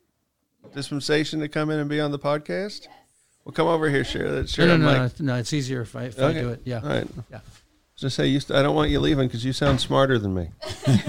[0.74, 2.86] dispensation to come in and be on the podcast.
[3.44, 4.48] Well, come over here, share that.
[4.48, 5.20] Share no, no, no, mic.
[5.20, 6.62] no, it's easier if I, if I do it.
[6.64, 6.80] Yeah.
[6.82, 7.08] All right.
[7.30, 7.40] Yeah.
[7.96, 8.40] Just say you.
[8.40, 10.50] St- I don't want you leaving because you sound smarter than me.
[10.86, 11.02] I can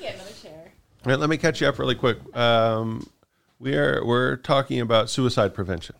[0.00, 0.72] get another chair.
[1.04, 2.18] All right, let me catch you up really quick.
[2.36, 3.08] Um,
[3.58, 5.96] we are we're talking about suicide prevention.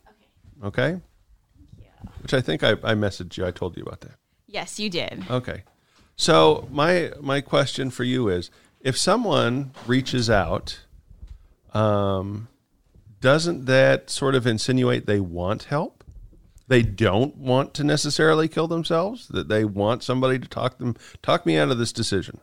[0.63, 1.01] Okay.
[2.23, 3.47] Which I think I, I messaged you.
[3.47, 4.13] I told you about that.
[4.47, 5.25] Yes, you did.
[5.31, 5.65] Okay.
[6.17, 10.81] So my my question for you is: if someone reaches out,
[11.73, 12.49] um,
[13.21, 16.05] doesn't that sort of insinuate they want help?
[16.69, 19.29] They don't want to necessarily kill themselves.
[19.29, 22.41] That they want somebody to talk them talk me out of this decision.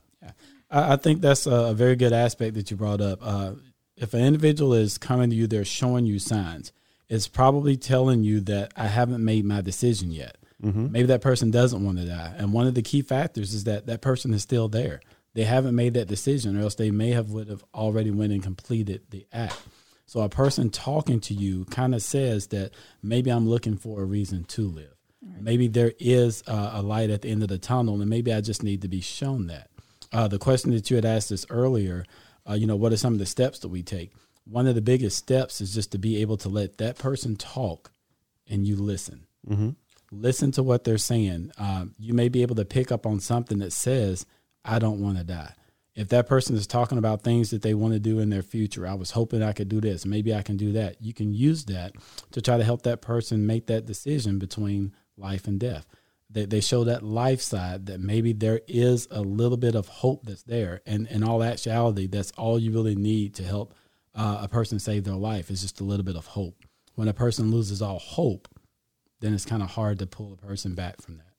[0.70, 3.20] I, I think that's a, very good aspect that you brought up.
[3.22, 3.54] Uh,
[3.96, 6.74] if an individual is coming to you, they're showing you signs.
[7.10, 10.36] It's probably telling you that I haven't made my decision yet.
[10.92, 13.86] Maybe that person doesn't want to die, and one of the key factors is that
[13.86, 15.02] that person is still there.
[15.38, 18.42] They haven't made that decision, or else they may have would have already went and
[18.42, 19.62] completed the act.
[20.08, 22.72] So a person talking to you kind of says that
[23.04, 24.96] maybe I'm looking for a reason to live.
[25.40, 28.42] Maybe there is uh, a light at the end of the tunnel, and maybe I
[28.42, 29.70] just need to be shown that.
[30.12, 32.04] Uh, the question that you had asked us earlier,
[32.50, 34.14] uh, you know, what are some of the steps that we take?
[34.46, 37.92] One of the biggest steps is just to be able to let that person talk
[38.50, 39.28] and you listen.
[39.48, 39.70] Mm-hmm.
[40.12, 41.52] Listen to what they're saying.
[41.60, 44.26] Um, you may be able to pick up on something that says,
[44.68, 45.54] I don't want to die.
[45.96, 48.86] If that person is talking about things that they want to do in their future,
[48.86, 50.06] I was hoping I could do this.
[50.06, 51.02] Maybe I can do that.
[51.02, 51.94] You can use that
[52.32, 55.88] to try to help that person make that decision between life and death.
[56.30, 60.26] They, they show that life side that maybe there is a little bit of hope
[60.26, 60.82] that's there.
[60.86, 63.74] And in all actuality, that's all you really need to help
[64.14, 66.66] uh, a person save their life is just a little bit of hope.
[66.96, 68.48] When a person loses all hope,
[69.20, 71.34] then it's kind of hard to pull a person back from that.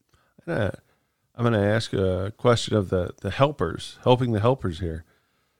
[1.39, 5.05] I'm going to ask a question of the the helpers, helping the helpers here.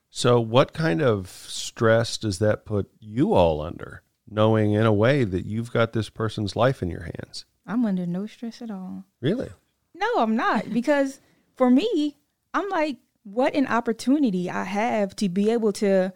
[0.09, 5.23] So, what kind of stress does that put you all under, knowing in a way
[5.23, 7.45] that you've got this person's life in your hands?
[7.65, 9.05] I'm under no stress at all.
[9.21, 9.49] Really?
[9.95, 11.21] No, I'm not because
[11.55, 12.17] for me,
[12.53, 16.11] I'm like, what an opportunity I have to be able to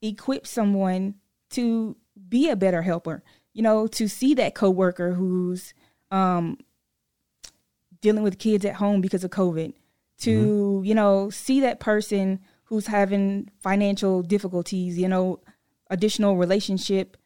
[0.00, 1.14] equip someone
[1.50, 1.96] to
[2.28, 3.22] be a better helper.
[3.52, 5.72] You know, to see that coworker who's
[6.10, 6.58] um,
[8.02, 9.72] dealing with kids at home because of COVID.
[10.18, 10.84] To mm-hmm.
[10.84, 14.98] you know, see that person who's having financial difficulties.
[14.98, 15.40] You know,
[15.88, 17.16] additional relationship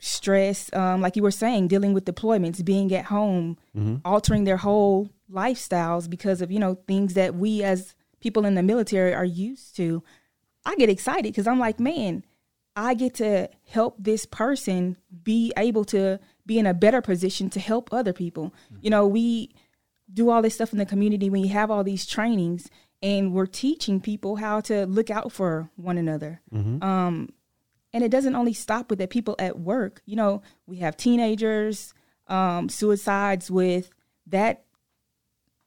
[0.00, 3.96] stress, um, like you were saying, dealing with deployments, being at home, mm-hmm.
[4.04, 8.62] altering their whole lifestyles because of you know things that we as people in the
[8.62, 10.02] military are used to.
[10.64, 12.24] I get excited because I'm like, man,
[12.76, 17.60] I get to help this person be able to be in a better position to
[17.60, 18.52] help other people.
[18.66, 18.76] Mm-hmm.
[18.82, 19.50] You know, we
[20.12, 22.68] do all this stuff in the community when you have all these trainings
[23.02, 26.40] and we're teaching people how to look out for one another.
[26.82, 27.30] Um,
[27.92, 30.02] and it doesn't only stop with the people at work.
[30.06, 31.92] You know, we have teenagers,
[32.28, 33.90] um, suicides with
[34.26, 34.64] that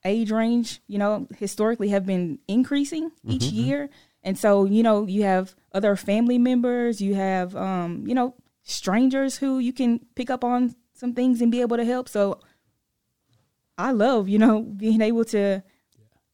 [0.04, 3.90] age range, you know, historically have been increasing each year.
[4.22, 9.36] And so, you know, you have other family members, you have, um, you know, strangers
[9.36, 12.08] who you can pick up on some things and be able to help.
[12.08, 12.40] So
[13.76, 15.62] I love, you know, being able to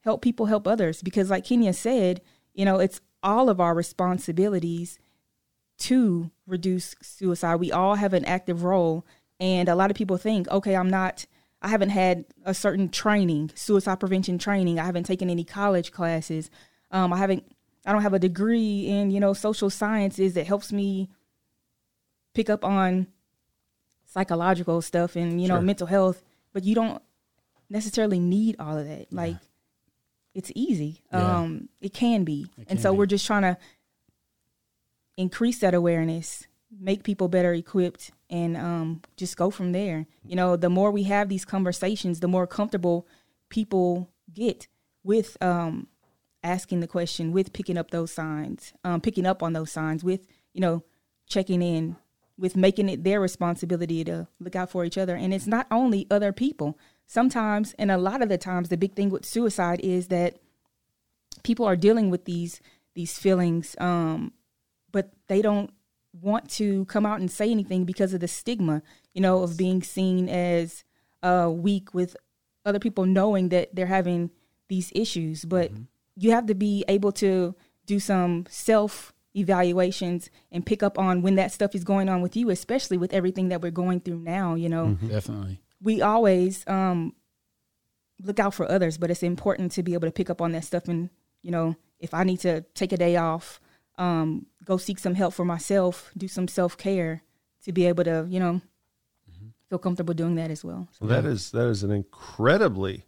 [0.00, 2.20] help people help others because, like Kenny said,
[2.54, 4.98] you know, it's all of our responsibilities
[5.78, 7.56] to reduce suicide.
[7.56, 9.06] We all have an active role,
[9.38, 11.26] and a lot of people think, okay, I'm not.
[11.62, 14.78] I haven't had a certain training, suicide prevention training.
[14.78, 16.50] I haven't taken any college classes.
[16.90, 17.44] Um, I haven't.
[17.86, 21.08] I don't have a degree in you know social sciences that helps me
[22.34, 23.06] pick up on
[24.06, 25.62] psychological stuff and you know Sure.
[25.62, 26.22] mental health.
[26.52, 27.02] But you don't
[27.70, 29.12] necessarily need all of that.
[29.12, 29.36] Like
[30.34, 31.02] it's easy.
[31.12, 31.38] Yeah.
[31.38, 32.98] Um, it can be, It and so be.
[32.98, 33.56] we're just trying to
[35.16, 36.46] increase that awareness,
[36.78, 40.06] make people better equipped, and um, just go from there.
[40.24, 43.06] You know, the more we have these conversations, the more comfortable
[43.48, 44.68] people get
[45.02, 45.88] with um,
[46.42, 50.26] asking the question, with picking up those signs, um, picking up on those signs, with
[50.52, 50.84] you know
[51.28, 51.96] checking in,
[52.38, 55.16] with making it their responsibility to look out for each other.
[55.16, 56.78] And it's not only other people.
[57.10, 60.36] Sometimes, and a lot of the times, the big thing with suicide is that
[61.42, 62.60] people are dealing with these
[62.94, 64.32] these feelings um
[64.90, 65.70] but they don't
[66.12, 68.82] want to come out and say anything because of the stigma
[69.14, 70.84] you know of being seen as
[71.22, 72.16] uh weak with
[72.64, 74.30] other people knowing that they're having
[74.68, 75.44] these issues.
[75.44, 75.72] But
[76.16, 77.54] you have to be able to
[77.86, 82.34] do some self evaluations and pick up on when that stuff is going on with
[82.34, 84.98] you especially with everything that we're going through now you know?
[85.06, 85.60] Definitely.
[85.82, 87.14] We always um
[88.22, 90.64] look out for others, but it's important to be able to pick up on that
[90.64, 91.10] stuff and
[91.42, 93.60] you know, if I need to take a day off,
[93.96, 97.22] um, go seek some help for myself, do some self care
[97.64, 98.60] to be able to, you know,
[99.68, 100.88] feel comfortable doing that as well.
[101.00, 103.06] Well, that is that is an incredibly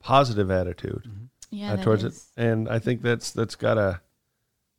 [0.00, 1.08] positive attitude
[1.50, 2.30] Yeah, uh, towards is.
[2.36, 4.00] it, and I think that's that's got to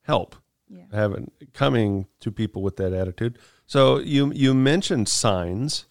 [0.01, 0.35] help
[0.67, 0.85] Yeah.
[0.91, 3.37] having coming to people with that attitude.
[3.67, 5.85] So you you mentioned signs,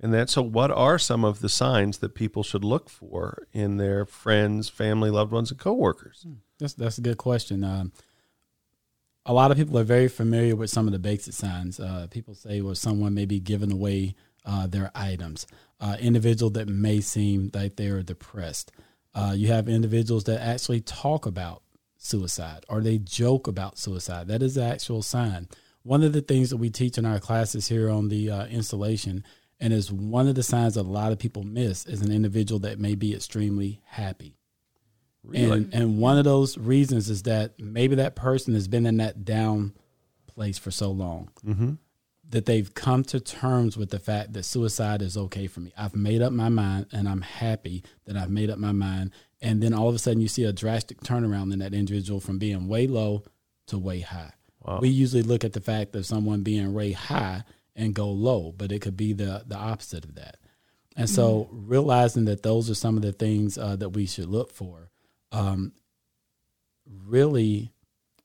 [0.00, 0.30] and that.
[0.30, 4.68] So what are some of the signs that people should look for in their friends,
[4.68, 6.26] family, loved ones, and coworkers?
[6.58, 7.64] That's that's a good question.
[7.64, 7.92] Um,
[9.24, 11.80] a lot of people are very familiar with some of the basic signs.
[11.80, 15.46] Uh, people say, well, someone may be giving away uh, their items.
[15.80, 18.70] Uh, individual that may seem like they're depressed.
[19.14, 21.62] Uh, you have individuals that actually talk about
[21.98, 24.28] suicide or they joke about suicide.
[24.28, 25.48] That is the actual sign.
[25.82, 29.24] One of the things that we teach in our classes here on the uh, installation,
[29.60, 32.58] and it's one of the signs that a lot of people miss, is an individual
[32.60, 34.36] that may be extremely happy.
[35.34, 39.24] And and one of those reasons is that maybe that person has been in that
[39.24, 39.74] down
[40.26, 41.72] place for so long mm-hmm.
[42.28, 45.72] that they've come to terms with the fact that suicide is okay for me.
[45.76, 49.10] I've made up my mind and I'm happy that I've made up my mind.
[49.40, 52.38] And then all of a sudden you see a drastic turnaround in that individual from
[52.38, 53.24] being way low
[53.66, 54.32] to way high.
[54.80, 57.44] We usually look at the fact of someone being way high
[57.76, 60.38] and go low, but it could be the the opposite of that.
[60.96, 64.50] And so realizing that those are some of the things uh, that we should look
[64.50, 64.88] for,
[65.30, 65.72] um,
[66.86, 67.70] really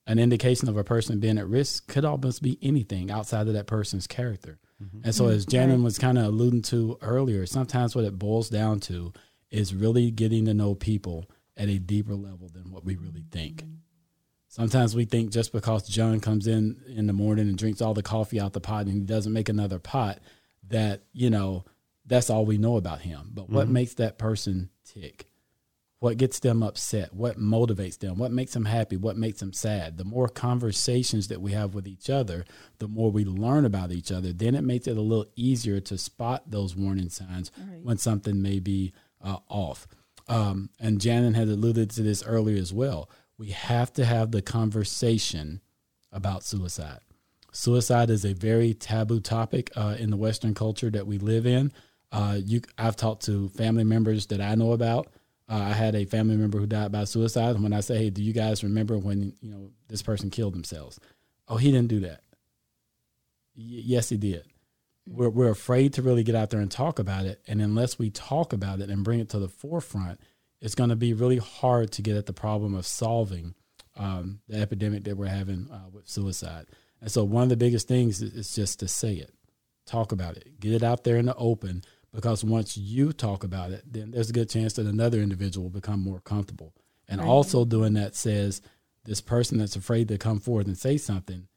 [0.08, 3.68] an indication of a person being at risk could almost be anything outside of that
[3.68, 4.60] person's character.
[5.04, 8.80] And so, as Janin was kind of alluding to earlier, sometimes what it boils down
[8.82, 9.14] to
[9.52, 13.64] is really getting to know people at a deeper level than what we really think.
[14.52, 18.04] Sometimes we think just because John comes in in the morning and drinks all the
[18.04, 20.20] coffee out the pot and he doesn't make another pot,
[20.68, 21.64] that, you know,
[22.06, 23.30] that's all we know about him.
[23.34, 25.28] But what makes that person tick?
[26.00, 27.14] What gets them upset?
[27.14, 28.18] What motivates them?
[28.18, 28.98] What makes them happy?
[28.98, 29.98] What makes them sad?
[29.98, 32.44] The more conversations that we have with each other,
[32.80, 35.98] the more we learn about each other, then it makes it a little easier to
[35.98, 38.92] spot those warning signs when something may be
[39.24, 39.88] uh, off.
[40.28, 43.10] Um, and Janet had alluded to this earlier as well.
[43.42, 45.62] We have to have the conversation
[46.12, 47.00] about suicide.
[47.52, 51.72] Suicide is a very taboo topic uh, in the Western culture that we live in.
[52.12, 55.08] Uh, you, I've talked to family members that I know about.
[55.50, 57.56] Uh, I had a family member who died by suicide.
[57.56, 60.54] And when I say, "Hey, do you guys remember when you know this person killed
[60.54, 61.00] themselves?"
[61.48, 62.22] Oh, he didn't do that.
[63.58, 64.46] Y- yes, he did.
[65.08, 68.12] We're we're afraid to really get out there and talk about it, and unless we
[68.12, 70.20] talk about it and bring it to the forefront,
[70.62, 73.56] it's going to be really hard to get at the problem of solving
[73.98, 76.68] um, the epidemic that we're having uh, with suicide.
[77.02, 79.34] And so, one of the biggest things is, is just to say it,
[79.86, 81.84] talk about it, get it out there in the open.
[82.14, 85.80] Because once you talk about it, then there's a good chance that another individual will
[85.80, 86.74] become more comfortable.
[87.08, 88.62] And also, doing that says
[89.06, 91.48] this person that's afraid to come forward and say something,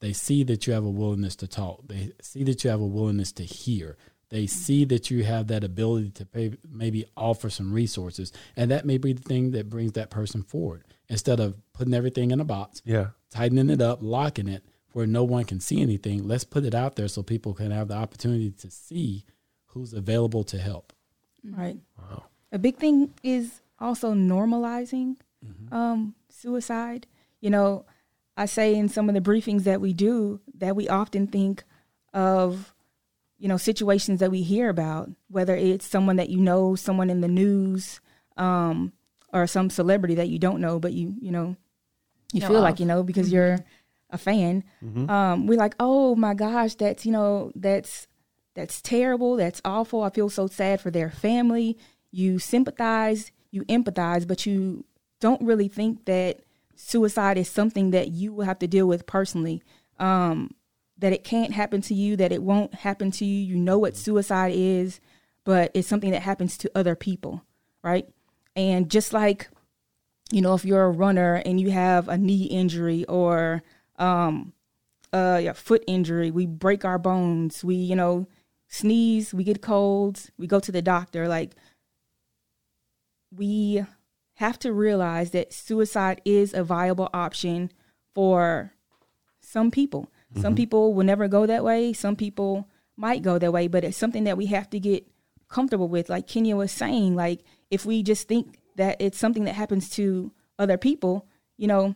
[0.00, 1.88] they see that you have a willingness to talk.
[1.88, 3.96] They see that you have a willingness to hear.
[4.34, 8.84] They see that you have that ability to pay, maybe offer some resources, and that
[8.84, 10.82] may be the thing that brings that person forward.
[11.08, 13.10] Instead of putting everything in a box, Yeah.
[13.30, 16.26] tightening it up, locking it where no one can see anything.
[16.26, 19.24] Let's put it out there so people can have the opportunity to see
[19.66, 20.92] who's available to help.
[21.44, 21.78] Right.
[22.50, 25.14] A big thing is also normalizing
[25.70, 27.06] um, suicide.
[27.40, 27.84] You know,
[28.36, 31.62] I say in some of the briefings that we do that we often think
[32.12, 32.73] of,
[33.38, 37.20] you know, situations that we hear about, whether it's someone that you know, someone in
[37.20, 38.00] the news,
[38.36, 38.92] um,
[39.32, 41.56] or some celebrity that you don't know, but you, you know,
[42.32, 43.58] you Know feel like you know because you're
[44.10, 44.64] a fan.
[45.08, 48.06] Um, we're like, oh my gosh, that's you know, that's
[48.54, 50.02] that's terrible, that's awful.
[50.02, 51.76] I feel so sad for their family.
[52.10, 54.84] You sympathize, you empathize, but you
[55.20, 56.40] don't really think that
[56.76, 59.62] suicide is something that you will have to deal with personally.
[59.98, 60.50] Um,
[60.98, 63.44] that it can't happen to you, that it won't happen to you.
[63.44, 65.00] You know what suicide is,
[65.44, 67.42] but it's something that happens to other people,
[67.82, 68.08] right?
[68.56, 69.48] And just like,
[70.30, 73.62] you know, if you're a runner and you have a knee injury or
[73.98, 74.52] um,
[75.12, 78.26] yeah, foot injury, we break our bones, we, you know,
[78.68, 81.28] sneeze, we get colds, we go to the doctor.
[81.28, 81.52] Like,
[83.36, 83.84] we
[84.34, 87.70] have to realize that suicide is a viable option
[88.14, 88.72] for
[89.40, 90.08] some people.
[90.40, 91.92] Some people will never go that way.
[91.92, 95.06] Some people might go that way, but it's something that we have to get
[95.48, 96.08] comfortable with.
[96.08, 100.32] Like Kenny was saying, like if we just think that it's something that happens to
[100.58, 101.26] other people,
[101.56, 101.94] you know,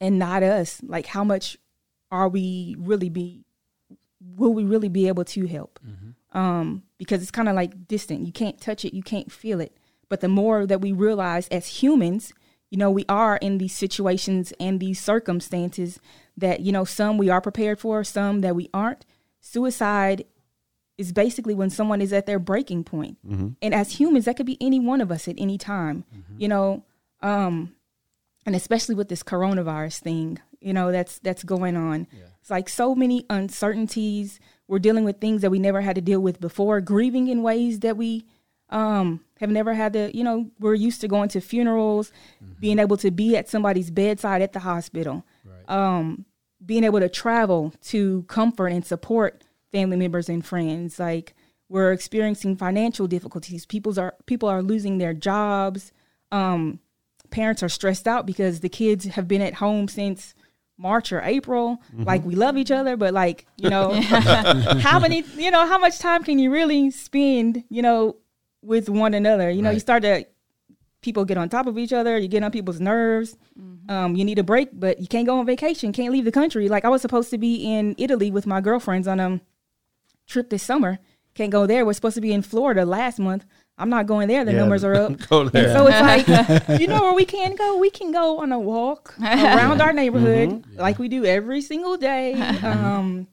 [0.00, 1.56] and not us, like how much
[2.10, 3.44] are we really be
[4.36, 5.80] will we really be able to help?
[6.32, 8.24] Um, because it's kind of like distant.
[8.24, 9.76] You can't touch it, you can't feel it.
[10.08, 12.32] But the more that we realize as humans,
[12.72, 16.00] you know, we are in these situations and these circumstances
[16.38, 19.04] that, you know, some we are prepared for, some that we aren't.
[19.40, 20.24] Suicide
[20.96, 23.18] is basically when someone is at their breaking point.
[23.60, 26.04] And as humans, that could be any one of us at any time.
[26.38, 26.84] You know,
[27.20, 27.74] um,
[28.46, 32.06] and especially with this coronavirus thing, you know, that's that's going on.
[32.40, 34.40] It's like so many uncertainties.
[34.66, 37.80] We're dealing with things that we never had to deal with before, grieving in ways
[37.80, 38.24] that we
[38.70, 42.12] um, have never had to, you know, we're used to going to funerals,
[42.60, 45.68] being able to be at somebody's bedside at the hospital, right.
[45.68, 46.24] um,
[46.64, 51.00] being able to travel to comfort and support family members and friends.
[51.00, 51.34] Like
[51.68, 53.66] we're experiencing financial difficulties.
[53.66, 55.90] People's are people are losing their jobs.
[56.30, 56.78] Um,
[57.30, 60.36] parents are stressed out because the kids have been at home since
[60.78, 61.82] March or April.
[62.04, 65.98] Like we love each other, but like you know, how many you know how much
[65.98, 68.18] time can you really spend you know
[68.62, 69.50] with one another?
[69.50, 70.26] You know, you start to
[71.02, 72.16] people get on top of each other.
[72.16, 73.36] You get on people's nerves.
[73.88, 75.92] Um, you need a break, but you can't go on vacation.
[75.92, 76.68] Can't leave the country.
[76.68, 79.40] Like I was supposed to be in Italy with my girlfriends on a
[80.28, 80.98] trip this summer.
[81.34, 81.84] Can't go there.
[81.84, 83.44] We're supposed to be in Florida last month.
[83.78, 84.44] I'm not going there.
[84.44, 85.28] The Yeah, numbers are up.
[85.28, 85.74] go there.
[85.76, 86.00] so it's
[86.68, 87.78] like, you know where we can go?
[87.78, 90.78] We can go on a walk around our neighborhood Mm-hmm.
[90.80, 92.34] like we do every single day.
[92.34, 93.26] Um,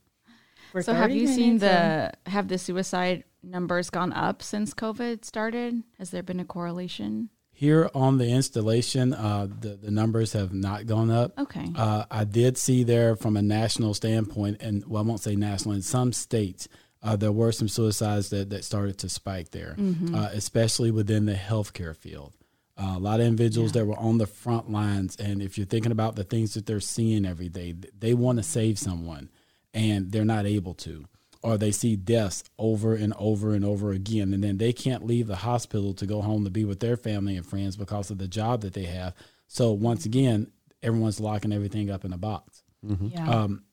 [0.82, 5.84] So have 30 you seen the have the suicide numbers gone up since COVID started?
[5.98, 7.30] Has there been a correlation?
[7.52, 11.38] Here on the installation, uh, the the numbers have not gone up.
[11.38, 11.68] Okay.
[11.76, 15.76] Uh, I did see there from a national standpoint, and well, I won't say national.
[15.76, 16.70] In some states,
[17.04, 19.76] uh, there were some suicides that, that started to spike there,
[20.14, 22.34] uh, especially within the healthcare field.
[22.78, 25.92] Uh, a lot of individuals that were on the front lines, and if you're thinking
[25.92, 29.30] about the things that they're seeing every day, they want to save someone,
[29.74, 31.06] and they're not able to,
[31.42, 35.28] or they see deaths over and over and over again, and then they can't leave
[35.28, 38.28] the hospital to go home to be with their family and friends because of the
[38.28, 39.14] job that they have.
[39.48, 40.52] So once again,
[40.84, 42.64] everyone's locking everything up in a box.
[43.12, 43.30] yeah.
[43.30, 43.64] Um,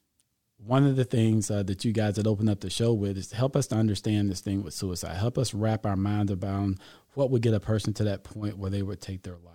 [0.59, 3.29] one of the things uh, that you guys that opened up the show with is
[3.29, 5.17] to help us to understand this thing with suicide.
[5.17, 6.81] Help us wrap our mind around
[7.15, 9.53] what would get a person to that point where they would take their life.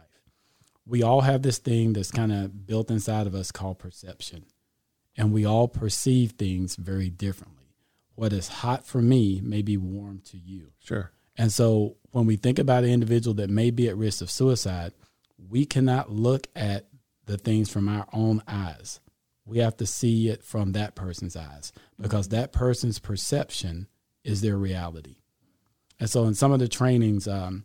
[0.85, 4.45] We all have this thing that's kind of built inside of us called perception,
[5.17, 7.60] and we all perceive things very differently.
[8.21, 10.73] What is hot for me may be warm to you.
[10.79, 11.11] Sure.
[11.39, 14.93] And so when we think about an individual that may be at risk of suicide,
[15.49, 16.85] we cannot look at
[17.25, 18.99] the things from our own eyes.
[19.43, 23.87] We have to see it from that person's eyes because that person's perception
[24.23, 25.15] is their reality.
[25.99, 27.63] And so in some of the trainings, um,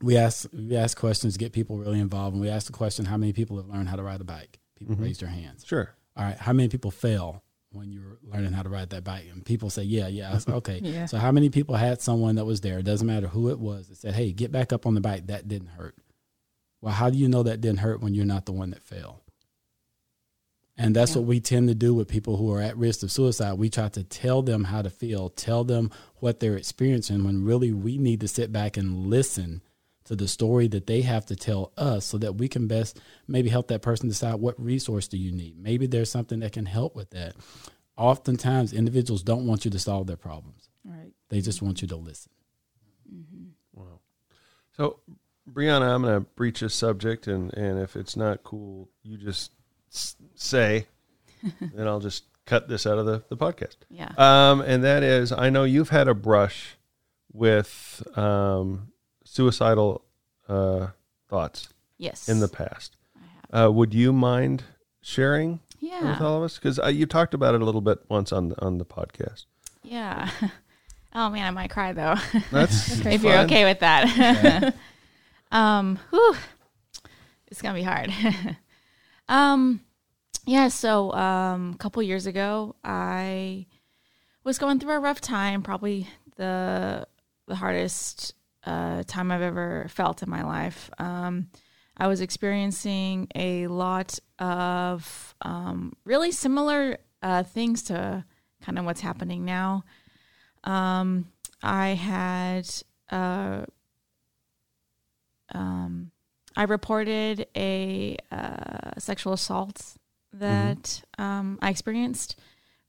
[0.00, 3.16] we ask we ask questions, get people really involved, and we ask the question: How
[3.16, 4.60] many people have learned how to ride a bike?
[4.76, 5.64] People raise their hands.
[5.66, 5.92] Sure.
[6.16, 6.38] All right.
[6.38, 7.42] How many people fell
[7.72, 9.26] when you're learning how to ride that bike?
[9.32, 10.36] And people say, yeah, yeah.
[10.38, 10.80] Said, okay.
[10.82, 11.06] Yeah.
[11.06, 12.78] So how many people had someone that was there?
[12.78, 15.28] It doesn't matter who it was that said, hey, get back up on the bike.
[15.28, 15.96] That didn't hurt.
[16.80, 19.22] Well, how do you know that didn't hurt when you're not the one that fell?
[20.76, 23.58] And that's what we tend to do with people who are at risk of suicide.
[23.58, 25.90] We try to tell them how to feel, tell them
[26.20, 29.60] what they're experiencing, when really we need to sit back and listen
[30.10, 33.48] to the story that they have to tell us so that we can best maybe
[33.48, 35.56] help that person decide what resource do you need.
[35.56, 37.34] Maybe there's something that can help with that.
[37.96, 41.12] Oftentimes, individuals don't want you to solve their problems, Right.
[41.28, 42.32] they just want you to listen.
[43.72, 44.00] Wow.
[44.76, 44.98] So,
[45.48, 49.52] Brianna, I'm going to breach a subject, and, and if it's not cool, you just
[50.34, 50.86] say,
[51.60, 53.76] then I'll just cut this out of the, the podcast.
[53.90, 54.10] Yeah.
[54.18, 56.76] Um, and that is, I know you've had a brush
[57.32, 58.89] with um,
[59.30, 60.02] suicidal
[60.48, 60.88] uh,
[61.28, 61.68] thoughts
[61.98, 62.28] yes.
[62.28, 62.96] in the past.
[63.52, 64.64] Uh, would you mind
[65.00, 66.12] sharing yeah.
[66.12, 66.58] with all of us?
[66.58, 69.46] Because you talked about it a little bit once on the, on the podcast.
[69.82, 70.30] Yeah.
[71.12, 72.14] Oh man, I might cry though.
[72.52, 74.74] That's if you're okay with that.
[75.50, 76.36] um, whew,
[77.48, 78.12] it's gonna be hard.
[79.28, 79.80] um,
[80.46, 80.68] yeah.
[80.68, 83.66] So, um, a couple years ago, I
[84.44, 85.64] was going through a rough time.
[85.64, 86.06] Probably
[86.36, 87.08] the
[87.48, 88.34] the hardest
[88.64, 90.90] uh, time I've ever felt in my life.
[90.98, 91.48] Um,
[91.96, 98.24] I was experiencing a lot of um, really similar uh, things to
[98.62, 99.84] kind of what's happening now.
[100.64, 101.30] Um,
[101.62, 102.68] I had
[103.10, 103.64] uh,
[105.54, 106.10] um,
[106.56, 109.96] I reported a uh, sexual assault
[110.32, 112.38] that um, I experienced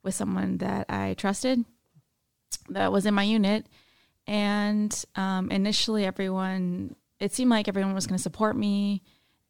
[0.03, 1.63] with someone that I trusted
[2.69, 3.67] that was in my unit.
[4.31, 9.03] And um, initially, everyone, it seemed like everyone was going to support me.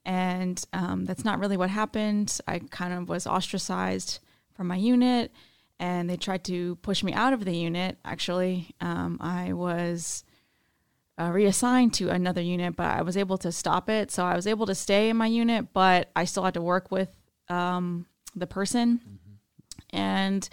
[0.05, 2.35] And um, that's not really what happened.
[2.47, 4.17] I kind of was ostracized
[4.55, 5.31] from my unit,
[5.79, 7.99] and they tried to push me out of the unit.
[8.03, 10.23] Actually, um, I was
[11.19, 14.09] uh, reassigned to another unit, but I was able to stop it.
[14.09, 16.89] So I was able to stay in my unit, but I still had to work
[16.89, 17.15] with
[17.49, 18.99] um, the person.
[19.91, 20.49] And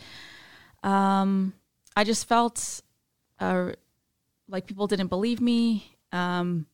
[0.83, 1.55] um,
[1.97, 2.83] I just felt
[3.41, 3.73] uh,
[4.49, 5.97] like people didn't believe me.
[6.13, 6.67] Um,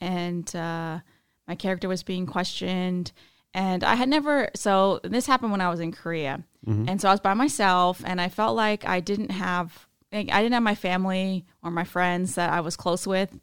[0.00, 1.00] and uh,
[1.46, 3.12] my character was being questioned.
[3.54, 6.44] And I had never, so this happened when I was in Korea.
[6.88, 10.52] And so I was by myself, and I felt like I didn't have, I didn't
[10.52, 13.38] have my family or my friends that I was close with.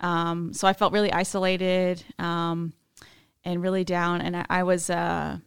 [0.00, 2.72] Um, so I felt really isolated um,
[3.44, 4.20] and really down.
[4.20, 5.38] And I, I was, uh,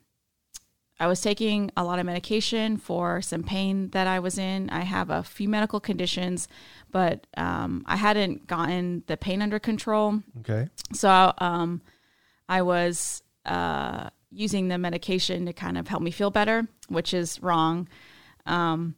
[1.00, 4.70] I was taking a lot of medication for some pain that I was in.
[4.70, 6.48] I have a few medical conditions,
[6.92, 10.22] but um, I hadn't gotten the pain under control.
[10.40, 10.68] Okay.
[10.92, 11.82] So um,
[12.50, 17.42] I was uh, using the medication to kind of help me feel better, which is
[17.42, 17.88] wrong.
[18.46, 18.96] Um,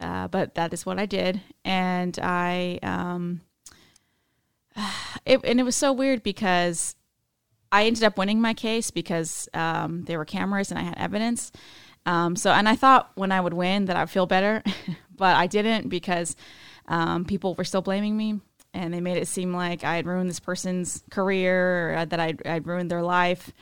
[0.00, 3.40] uh, but that is what I did, and I um,
[5.26, 6.94] it, and it was so weird because
[7.76, 11.52] I ended up winning my case because um, there were cameras and I had evidence.
[12.06, 14.62] Um, so, and I thought when I would win that I'd feel better,
[15.14, 16.36] but I didn't because
[16.88, 18.40] um, people were still blaming me
[18.72, 22.46] and they made it seem like I had ruined this person's career or that I'd,
[22.46, 23.52] I'd ruined their life.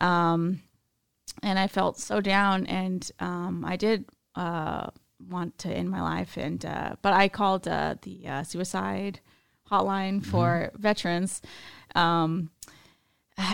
[0.00, 0.60] Um,
[1.40, 4.88] and I felt so down and um, I did uh,
[5.30, 6.36] want to end my life.
[6.36, 9.20] And, uh, but I called uh, the uh, suicide
[9.70, 11.40] hotline for veterans.
[11.94, 12.50] Um,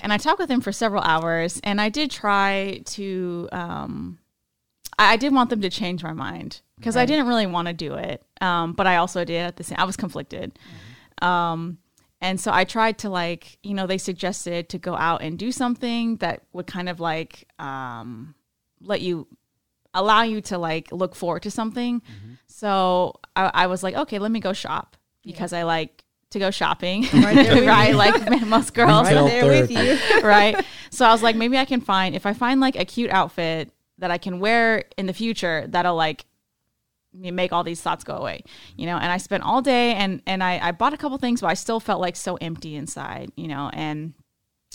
[0.03, 3.49] and I talked with him for several hours, and I did try to.
[3.53, 4.19] Um,
[4.99, 7.75] I, I did want them to change my mind because I didn't really want to
[7.75, 9.79] do it, um, but I also did at the same.
[9.79, 10.59] I was conflicted,
[11.23, 11.79] um,
[12.21, 15.53] and so I tried to like you know they suggested to go out and do
[15.53, 18.35] something that would kind of like um,
[18.81, 19.27] let you
[19.95, 22.03] allow you to like look forward to something.
[22.47, 26.51] So I, I was like, okay, let me go shop because I like to go
[26.51, 27.95] shopping, right?
[27.95, 30.21] Like most girls, Retail there with you.
[30.23, 30.65] right?
[30.91, 33.71] So I was like, maybe I can find if I find like a cute outfit
[33.99, 36.25] that I can wear in the future that'll like
[37.13, 38.43] make all these thoughts go away,
[38.75, 38.97] you know.
[38.97, 41.55] And I spent all day and and I I bought a couple things, but I
[41.55, 44.15] still felt like so empty inside, you know, and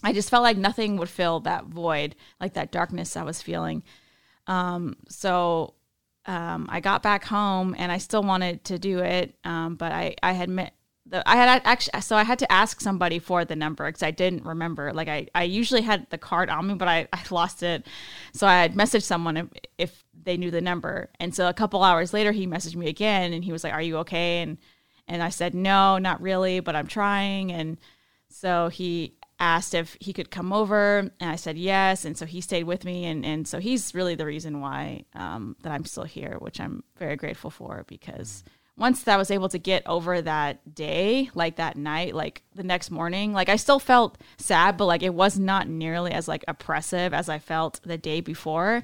[0.03, 3.81] I just felt like nothing would fill that void, like that darkness I was feeling.
[4.45, 5.73] Um, so
[6.27, 10.15] um, I got back home and I still wanted to do it, um, but I
[10.21, 10.75] I had met
[11.05, 14.11] the I had actually so I had to ask somebody for the number because I
[14.11, 14.93] didn't remember.
[14.93, 17.85] Like I I usually had the card on me, but I I lost it,
[18.33, 19.47] so I had messaged someone if,
[19.77, 23.33] if they knew the number, and so a couple hours later he messaged me again
[23.33, 24.57] and he was like, "Are you okay?" and
[25.07, 27.77] and I said, "No, not really, but I'm trying," and
[28.29, 32.05] so he asked if he could come over and I said yes.
[32.05, 33.05] And so he stayed with me.
[33.05, 36.83] And, and so he's really the reason why um, that I'm still here which I'm
[36.97, 38.43] very grateful for because
[38.77, 42.63] once that I was able to get over that day like that night like the
[42.63, 46.43] next morning like I still felt sad but like it was not nearly as like
[46.47, 48.83] oppressive as I felt the day before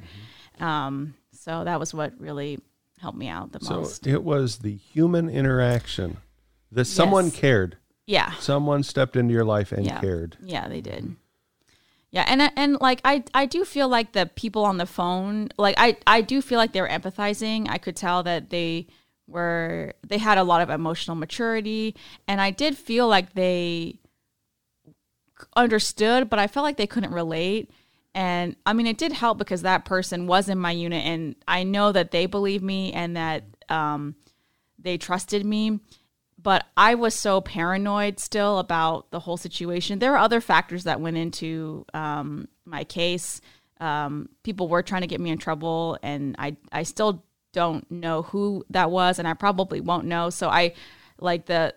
[0.59, 2.59] um, so that was what really
[2.99, 6.17] helped me out the So most it was the human interaction
[6.71, 7.77] that someone cared.
[8.05, 9.99] yeah Someone stepped into your life and yeah.
[9.99, 10.37] cared.
[10.43, 11.15] Yeah, they did.
[12.11, 15.75] Yeah, and and like I I do feel like the people on the phone, like
[15.77, 17.67] I I do feel like they were empathizing.
[17.69, 18.87] I could tell that they
[19.29, 21.95] were they had a lot of emotional maturity,
[22.27, 23.99] and I did feel like they
[25.55, 27.71] understood, but I felt like they couldn't relate.
[28.15, 31.63] And I mean, it did help because that person was in my unit, and I
[31.63, 34.15] know that they believe me and that um,
[34.77, 35.79] they trusted me.
[36.41, 39.99] But I was so paranoid still about the whole situation.
[39.99, 43.41] There were other factors that went into um, my case.
[43.81, 48.23] Um, people were trying to get me in trouble, and I I still don't know
[48.23, 50.29] who that was, and I probably won't know.
[50.29, 50.73] So I
[51.19, 51.73] like the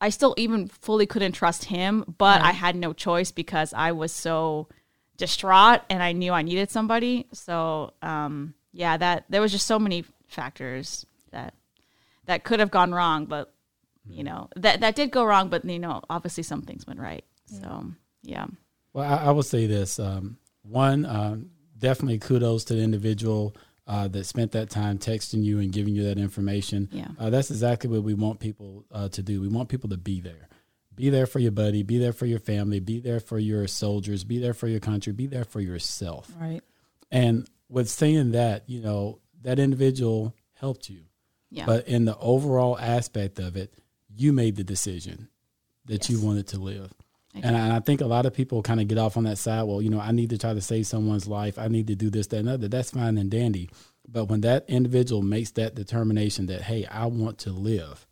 [0.00, 4.12] I still even fully couldn't trust him, but I had no choice because I was
[4.12, 4.68] so
[5.16, 7.26] distraught and I knew I needed somebody.
[7.32, 11.54] So um, yeah, that there was just so many factors that
[12.26, 13.52] that could have gone wrong, but
[14.08, 15.48] you know that that did go wrong.
[15.48, 17.24] But you know, obviously some things went right.
[17.46, 17.86] So
[18.22, 18.46] yeah,
[18.92, 19.98] Well, I, I would say this.
[19.98, 23.54] Um, one, um, definitely kudos to the individual
[23.86, 26.88] uh, that spent that time texting you and giving you that information.
[26.92, 27.08] Yeah.
[27.18, 29.40] Uh, that's exactly what we want people uh, to do.
[29.40, 30.48] We want people to be there.
[30.94, 31.82] Be there for your buddy.
[31.82, 32.80] Be there for your family.
[32.80, 34.24] Be there for your soldiers.
[34.24, 35.12] Be there for your country.
[35.12, 36.30] Be there for yourself.
[36.40, 36.62] Right.
[37.12, 41.02] And with saying that, you know, that individual helped you.
[41.50, 43.74] yeah, But in the overall aspect of it,
[44.08, 45.28] you made the decision
[45.84, 46.92] that you wanted to live.
[47.36, 49.24] I And I, and I think a lot of people kind of get off on
[49.24, 49.64] that side.
[49.64, 51.58] Well, you know, I need to try to save someone's life.
[51.58, 52.68] I need to do this, that, and other.
[52.68, 53.70] That's fine and dandy.
[54.08, 58.06] But when that individual makes that determination that, hey, I want to live,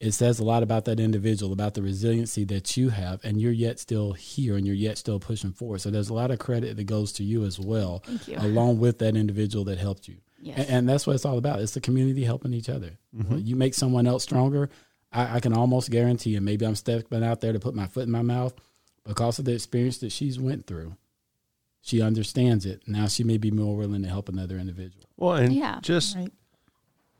[0.00, 3.52] it says a lot about that individual, about the resiliency that you have, and you're
[3.52, 5.82] yet still here and you're yet still pushing forward.
[5.82, 8.38] So there's a lot of credit that goes to you as well, you.
[8.38, 10.16] along with that individual that helped you.
[10.40, 10.58] Yes.
[10.58, 11.60] And, and that's what it's all about.
[11.60, 12.92] It's the community helping each other.
[13.12, 14.70] When you make someone else stronger.
[15.12, 18.04] I, I can almost guarantee, and maybe I'm stepping out there to put my foot
[18.04, 18.54] in my mouth,
[19.04, 20.96] because of the experience that she's went through.
[21.82, 22.82] She understands it.
[22.86, 25.06] Now she may be more willing to help another individual.
[25.16, 25.78] Well, and Yeah.
[25.80, 26.30] just Right.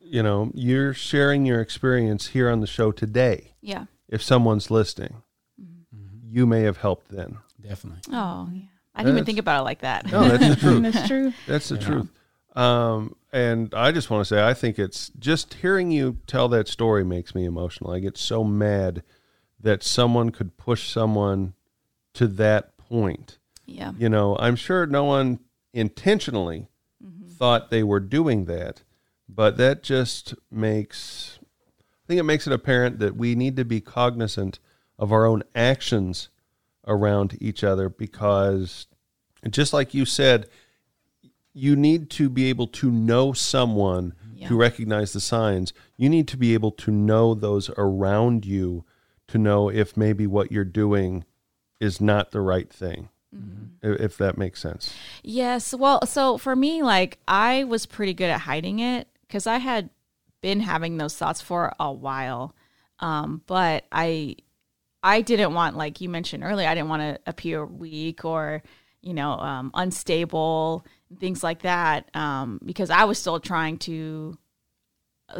[0.00, 3.54] you know, you're sharing your experience here on the show today.
[3.62, 3.86] yeah.
[4.08, 5.22] If someone's listening,
[5.60, 6.18] mm-hmm.
[6.36, 7.38] you may have helped then.
[7.60, 8.00] Definitely.
[8.12, 8.62] Oh yeah,
[8.94, 10.10] I didn't even think about it like that.
[10.10, 10.82] No, that's the truth.
[10.82, 11.32] That's true.
[11.46, 12.08] That's the truth.
[12.56, 16.68] Um, and I just want to say, I think it's just hearing you tell that
[16.68, 17.92] story makes me emotional.
[17.92, 19.02] I get so mad
[19.60, 21.54] that someone could push someone
[22.14, 23.38] to that point.
[23.66, 25.38] yeah, You know, I'm sure no one
[25.72, 26.66] intentionally
[27.28, 28.82] thought they were doing that,
[29.28, 31.38] but that just makes,
[32.04, 34.58] I think it makes it apparent that we need to be cognizant
[34.98, 36.28] of our own actions
[36.86, 38.86] around each other because
[39.48, 40.48] just like you said,
[41.52, 44.48] you need to be able to know someone Yeah.
[44.48, 45.72] to recognize the signs.
[45.96, 48.84] You need to be able to know those around you
[49.28, 51.24] to know if maybe what you're doing
[51.80, 53.08] is not the right thing.
[53.82, 54.92] i- If that makes sense.
[55.22, 55.72] Yes.
[55.72, 59.90] Well, so for me, like I was pretty good at hiding it because I had
[60.40, 62.54] been having those thoughts for a while.
[62.98, 64.34] Um, but I,
[65.02, 68.62] I didn't want, like you mentioned earlier, I didn't want to appear weak or,
[69.02, 70.84] you know, um, unstable
[71.18, 72.08] things like that.
[72.14, 74.36] Um, because I was still trying to,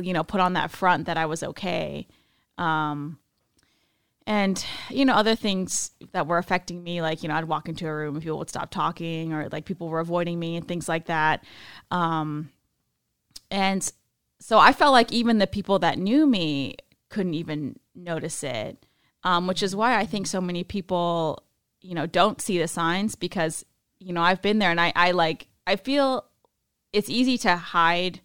[0.01, 2.07] you know, put on that front that I was okay.
[2.59, 3.19] Um,
[4.27, 7.87] and you know other things that were affecting me like you know i'd walk into
[7.87, 10.89] a room and people would stop talking or like people were avoiding me and things
[10.89, 11.43] like that
[11.91, 12.51] um
[13.51, 13.93] and
[14.39, 16.77] so i felt like even the people that knew me
[17.09, 18.87] couldn't even notice it
[19.25, 21.43] um which is why i think so many people
[21.81, 23.65] you know don't see the signs because
[23.99, 26.25] you know i've been there and i i like i feel
[26.93, 28.21] it's easy to hide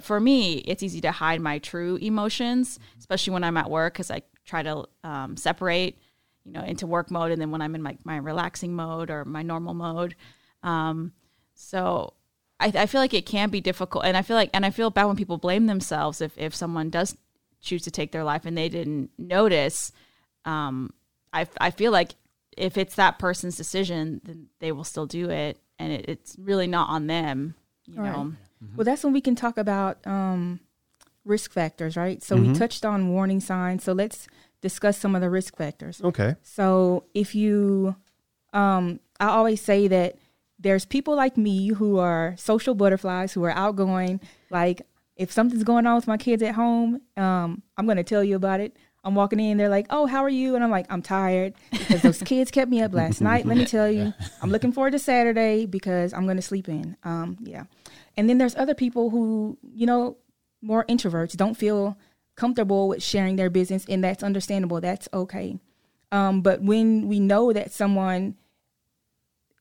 [0.00, 4.10] for me it's easy to hide my true emotions especially when i'm at work because
[4.10, 5.98] i try to um, separate
[6.44, 9.24] you know into work mode and then when i'm in my, my relaxing mode or
[9.24, 10.16] my normal mode.
[10.62, 11.12] Um,
[11.54, 12.14] so
[12.58, 14.90] I, I feel like it can be difficult and i feel like and i feel
[14.90, 17.16] bad when people blame themselves if if someone does
[17.60, 19.92] choose to take their life and they didn't notice.
[20.44, 20.92] Um,
[21.32, 22.14] I, I feel like
[22.56, 26.66] if it's that person's decision then they will still do it and it, it's really
[26.66, 27.54] not on them
[27.86, 28.12] you Right.
[28.12, 28.32] know
[28.76, 30.60] Well, that's when we can talk about um,
[31.24, 32.22] risk factors, right?
[32.22, 33.84] So we touched on warning signs.
[33.84, 34.26] So let's
[34.60, 36.00] discuss some of the risk factors.
[36.02, 36.36] Okay.
[36.42, 37.96] So if you,
[38.52, 40.16] um, I always say that
[40.58, 44.20] there's people like me who are social butterflies who are outgoing.
[44.50, 44.82] Like
[45.16, 48.36] if something's going on with my kids at home, um, I'm going to tell you
[48.36, 48.76] about it.
[49.02, 52.02] I'm walking in, they're like, "Oh, how are you?" And I'm like, "I'm tired because
[52.02, 54.98] those kids kept me up last night." Let me tell you, I'm looking forward to
[54.98, 56.96] Saturday because I'm going to sleep in.
[57.02, 57.64] Um, yeah,
[58.16, 60.18] and then there's other people who, you know,
[60.60, 61.96] more introverts don't feel
[62.36, 64.80] comfortable with sharing their business, and that's understandable.
[64.80, 65.58] That's okay.
[66.12, 68.34] Um, but when we know that someone,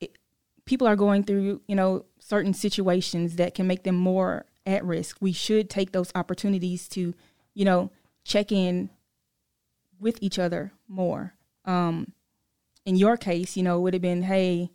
[0.02, 0.18] it,
[0.66, 5.18] people are going through, you know, certain situations that can make them more at risk,
[5.20, 7.14] we should take those opportunities to,
[7.54, 7.92] you know,
[8.24, 8.90] check in
[10.00, 11.34] with each other more.
[11.66, 12.14] Um,
[12.86, 14.72] in your case, you know, it would have been, hey,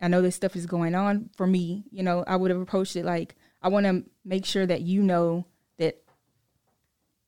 [0.00, 1.84] I know this stuff is going on for me.
[1.90, 5.02] You know, I would have approached it like, I want to make sure that you
[5.02, 5.46] know
[5.78, 6.02] that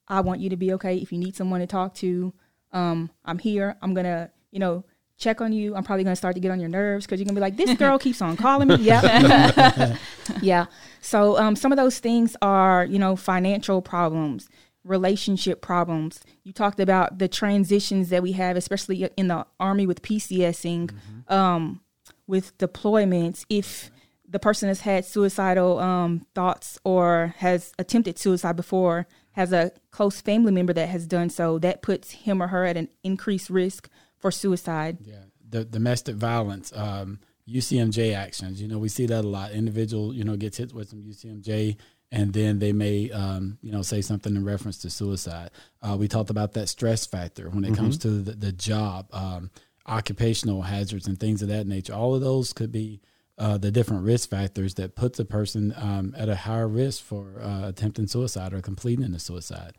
[0.06, 0.96] I want you to be okay.
[0.96, 2.32] If you need someone to talk to,
[2.72, 3.76] um, I'm here.
[3.82, 4.84] I'm gonna, you know,
[5.16, 5.74] check on you.
[5.74, 7.76] I'm probably gonna start to get on your nerves because you're gonna be like, this
[7.76, 8.76] girl keeps on calling me.
[8.80, 9.96] Yeah,
[10.42, 10.66] yeah.
[11.00, 14.48] So um, some of those things are, you know, financial problems,
[14.84, 16.20] relationship problems.
[16.44, 20.92] You talked about the transitions that we have, especially in the army with PCSing,
[21.28, 21.80] um,
[22.26, 23.44] with deployments.
[23.48, 23.90] If
[24.28, 30.20] the person has had suicidal um, thoughts or has attempted suicide before, has a close
[30.20, 33.88] family member that has done so, that puts him or her at an increased risk
[34.18, 34.98] for suicide.
[35.00, 38.60] Yeah, the domestic violence, um, UCMJ actions.
[38.60, 39.52] You know, we see that a lot.
[39.52, 41.76] Individual, you know, gets hit with some UCMJ,
[42.10, 45.50] and then they may, um, you know, say something in reference to suicide.
[45.82, 49.50] Uh, we talked about that stress factor when it comes to the, the job, um,
[49.86, 51.92] occupational hazards, and things of that nature.
[51.92, 53.00] All of those could be.
[53.40, 57.40] Uh, the different risk factors that puts a person um, at a higher risk for
[57.40, 59.74] uh, attempting suicide or completing a suicide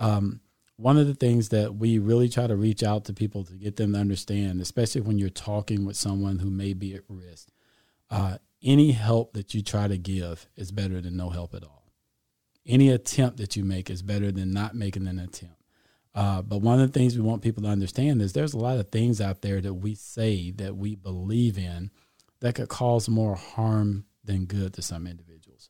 [0.00, 0.40] um,
[0.76, 3.76] one of the things that we really try to reach out to people to get
[3.76, 7.48] them to understand, especially when you're talking with someone who may be at risk,
[8.10, 11.84] uh, any help that you try to give is better than no help at all.
[12.66, 15.56] Any attempt that you make is better than not making an attempt.
[16.14, 18.78] Uh, but one of the things we want people to understand is there's a lot
[18.78, 21.90] of things out there that we say that we believe in
[22.40, 25.68] that could cause more harm than good to some individuals.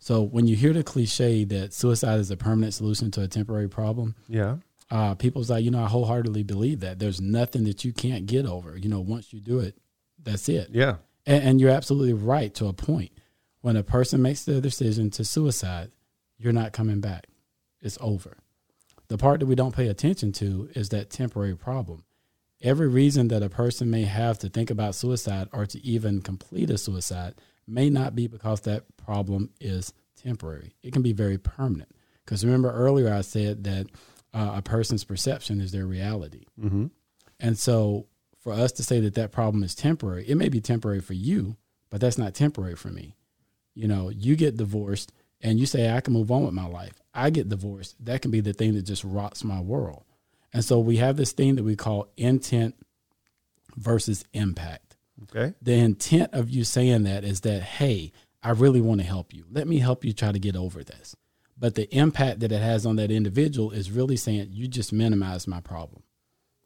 [0.00, 3.68] So when you hear the cliche that suicide is a permanent solution to a temporary
[3.68, 4.56] problem, Yeah.
[4.90, 6.98] uh, people's like, you know, I wholeheartedly believe that.
[6.98, 8.76] There's nothing that you can't get over.
[8.76, 9.76] You know, once you do it,
[10.20, 10.70] that's it.
[10.72, 10.96] Yeah.
[11.26, 13.12] And, and you're absolutely right to a point.
[13.60, 15.92] When a person makes the decision to suicide,
[16.36, 17.26] you're not coming back.
[17.80, 18.38] It's over.
[19.08, 22.04] The part that we don't pay attention to is that temporary problem.
[22.60, 26.70] Every reason that a person may have to think about suicide or to even complete
[26.70, 27.34] a suicide
[27.66, 30.74] may not be because that problem is temporary.
[30.82, 31.90] It can be very permanent.
[32.24, 33.88] Because remember earlier I said that
[34.32, 36.44] uh, a person's perception is their reality.
[36.60, 36.86] Mm-hmm.
[37.40, 38.06] And so
[38.42, 41.56] for us to say that that problem is temporary, it may be temporary for you,
[41.90, 43.14] but that's not temporary for me.
[43.74, 47.00] You know, you get divorced and you say, I can move on with my life.
[47.14, 47.96] I get divorced.
[48.04, 50.04] That can be the thing that just rots my world.
[50.52, 52.74] And so we have this thing that we call intent
[53.76, 54.96] versus impact.
[55.24, 55.54] Okay.
[55.62, 58.12] The intent of you saying that is that, hey,
[58.42, 59.44] I really want to help you.
[59.50, 61.14] Let me help you try to get over this.
[61.56, 65.46] But the impact that it has on that individual is really saying, you just minimize
[65.46, 66.02] my problem.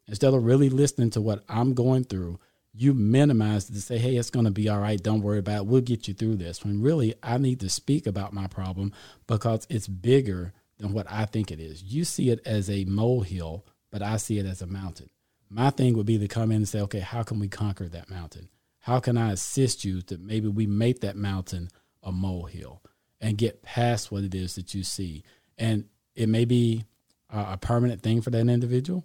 [0.07, 2.39] Instead of really listening to what I'm going through,
[2.73, 5.01] you minimize it to say, hey, it's going to be all right.
[5.01, 5.65] Don't worry about it.
[5.65, 6.63] We'll get you through this.
[6.63, 8.93] When really, I need to speak about my problem
[9.25, 11.81] because it's bigger than what I think it is.
[11.81, 15.09] You see it as a molehill, but I see it as a mountain.
[15.49, 18.09] My thing would be to come in and say, okay, how can we conquer that
[18.09, 18.49] mountain?
[18.79, 21.69] How can I assist you to maybe we make that mountain
[22.03, 22.83] a molehill
[23.19, 25.23] and get past what it is that you see?
[25.57, 25.85] And
[26.15, 26.85] it may be
[27.29, 29.03] a permanent thing for that individual,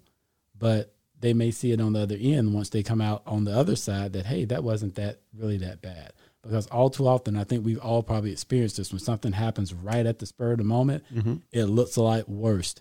[0.58, 3.52] but they may see it on the other end once they come out on the
[3.56, 6.12] other side that, hey, that wasn't that really that bad.
[6.42, 10.04] Because all too often, I think we've all probably experienced this when something happens right
[10.04, 11.04] at the spur of the moment,
[11.52, 12.74] it looks a lot worse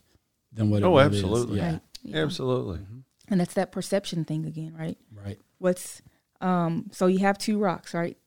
[0.51, 1.24] than what it Oh, really is.
[1.24, 1.57] absolutely.
[1.59, 1.72] Yeah,
[2.05, 2.15] Right.
[2.15, 2.80] Absolutely.
[3.28, 4.97] And that's that perception thing again, right?
[5.13, 5.39] right.
[5.59, 6.01] What's
[6.41, 8.17] um so you have two rocks, right?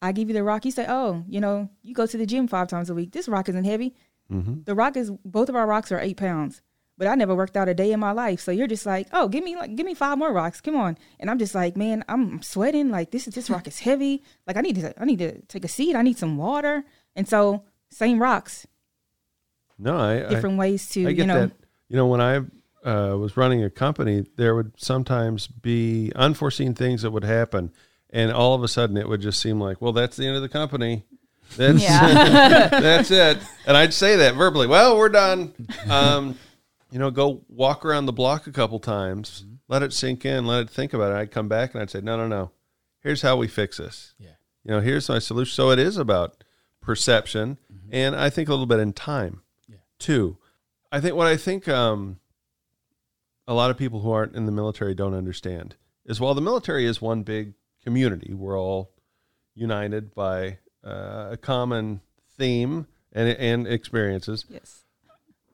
[0.00, 2.48] I give you the rock, you say, Oh, you know, you go to the gym
[2.48, 3.12] five times a week.
[3.12, 3.94] This rock isn't heavy.
[4.32, 4.62] Mm-hmm.
[4.64, 6.62] The rock is both of our rocks are eight pounds.
[6.98, 8.40] But I never worked out a day in my life.
[8.40, 10.60] So you're just like, oh, give me like give me five more rocks.
[10.60, 10.98] Come on.
[11.20, 12.90] And I'm just like, man, I'm sweating.
[12.90, 14.24] Like this is this rock is heavy.
[14.46, 15.94] Like I need to I need to take a seat.
[15.94, 16.84] I need some water.
[17.14, 18.66] And so same rocks,
[19.78, 21.52] No, I, I different ways to, I get you know, that.
[21.88, 22.36] You know, when I
[22.88, 27.72] uh, was running a company, there would sometimes be unforeseen things that would happen,
[28.10, 30.42] and all of a sudden it would just seem like, well, that's the end of
[30.42, 31.04] the company.
[31.56, 32.68] That's Yeah.
[32.68, 33.38] that's it.
[33.66, 34.66] And I'd say that verbally.
[34.66, 35.54] Well, we're done.
[35.88, 36.38] Um,
[36.90, 40.62] you know, go walk around the block a couple times, let it sink in, let
[40.62, 41.16] it think about it.
[41.16, 42.50] I'd come back and I'd say, no, no, no.
[43.00, 44.14] Here's how we fix this.
[44.18, 44.30] Yeah.
[44.64, 45.54] You know, here's my solution.
[45.54, 46.42] So it is about
[46.80, 47.58] perception,
[47.90, 49.76] and I think a little bit in time Yeah.
[49.98, 50.38] too.
[50.90, 52.18] I think what I think um,
[53.46, 55.76] a lot of people who aren't in the military don't understand
[56.06, 58.90] is while the military is one big community, we're all
[59.54, 62.00] united by uh, a common
[62.36, 64.44] theme and and experiences.
[64.48, 64.84] Yes.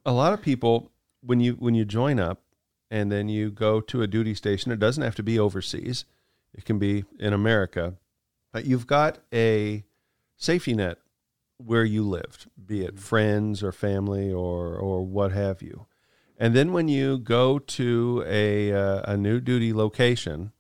[0.06, 0.90] A lot of people
[1.24, 2.42] when you when you join up
[2.90, 6.04] and then you go to a duty station, it doesn't have to be overseas.
[6.52, 7.94] It can be in America,
[8.52, 9.84] but you've got a
[10.36, 10.98] safety net
[11.56, 15.86] where you lived, be it friends or family or or what have you.
[16.36, 20.52] And then when you go to a uh, a new duty location,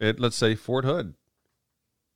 [0.00, 1.14] it let's say Fort Hood,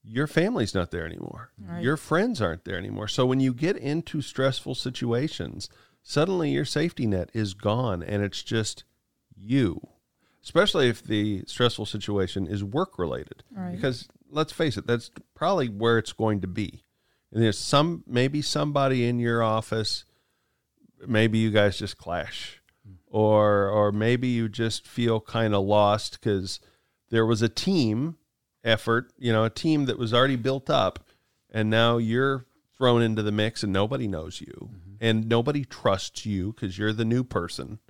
[0.03, 1.51] your family's not there anymore.
[1.59, 1.83] Right.
[1.83, 3.09] Your friends aren't there anymore.
[3.09, 5.69] So when you get into stressful situations,
[6.03, 8.85] suddenly your safety net is gone and it's just
[9.37, 9.81] you.
[10.43, 13.45] Especially if the stressful situation is work related.
[13.55, 13.73] Right.
[13.73, 16.85] Because let's face it, that's probably where it's going to be.
[17.33, 20.05] And there's some maybe somebody in your office
[21.07, 22.61] maybe you guys just clash
[23.07, 26.61] or or maybe you just feel kind of lost cuz
[27.11, 28.17] there was a team
[28.63, 31.07] effort, you know, a team that was already built up
[31.51, 32.47] and now you're
[32.77, 34.90] thrown into the mix and nobody knows you mm-hmm.
[35.01, 37.81] And nobody trusts you cuz you're the new person.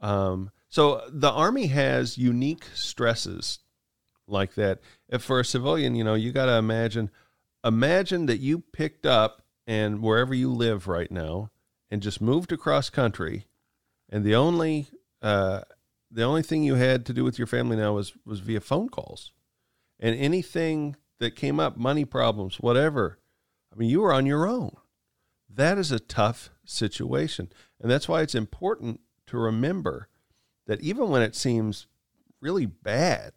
[0.00, 3.58] Um so the army has unique stresses
[4.26, 4.80] like that.
[5.08, 7.10] If for a civilian, you know, you got to imagine
[7.64, 11.50] imagine that you picked up and wherever you live right now
[11.90, 13.46] and just moved across country
[14.08, 14.88] and the only
[15.20, 15.62] uh,
[16.10, 18.88] the only thing you had to do with your family now was was via phone
[18.88, 19.32] calls
[20.00, 23.18] and anything that came up money problems whatever
[23.72, 24.76] i mean you were on your own
[25.54, 27.50] that is a tough situation
[27.80, 30.08] and that's why it's important to remember
[30.66, 31.86] that even when it seems
[32.40, 33.32] really bad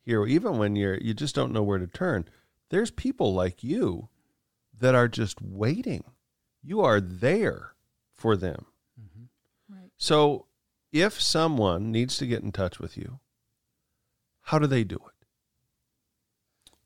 [0.00, 2.24] here even when you're you just don't know where to turn
[2.70, 4.08] there's people like you
[4.78, 6.04] that are just waiting
[6.62, 7.74] you are there
[8.12, 8.66] for them
[8.98, 9.74] mm-hmm.
[9.74, 9.90] Right.
[9.96, 10.46] so
[10.92, 13.20] if someone needs to get in touch with you,
[14.42, 15.09] how do they do it?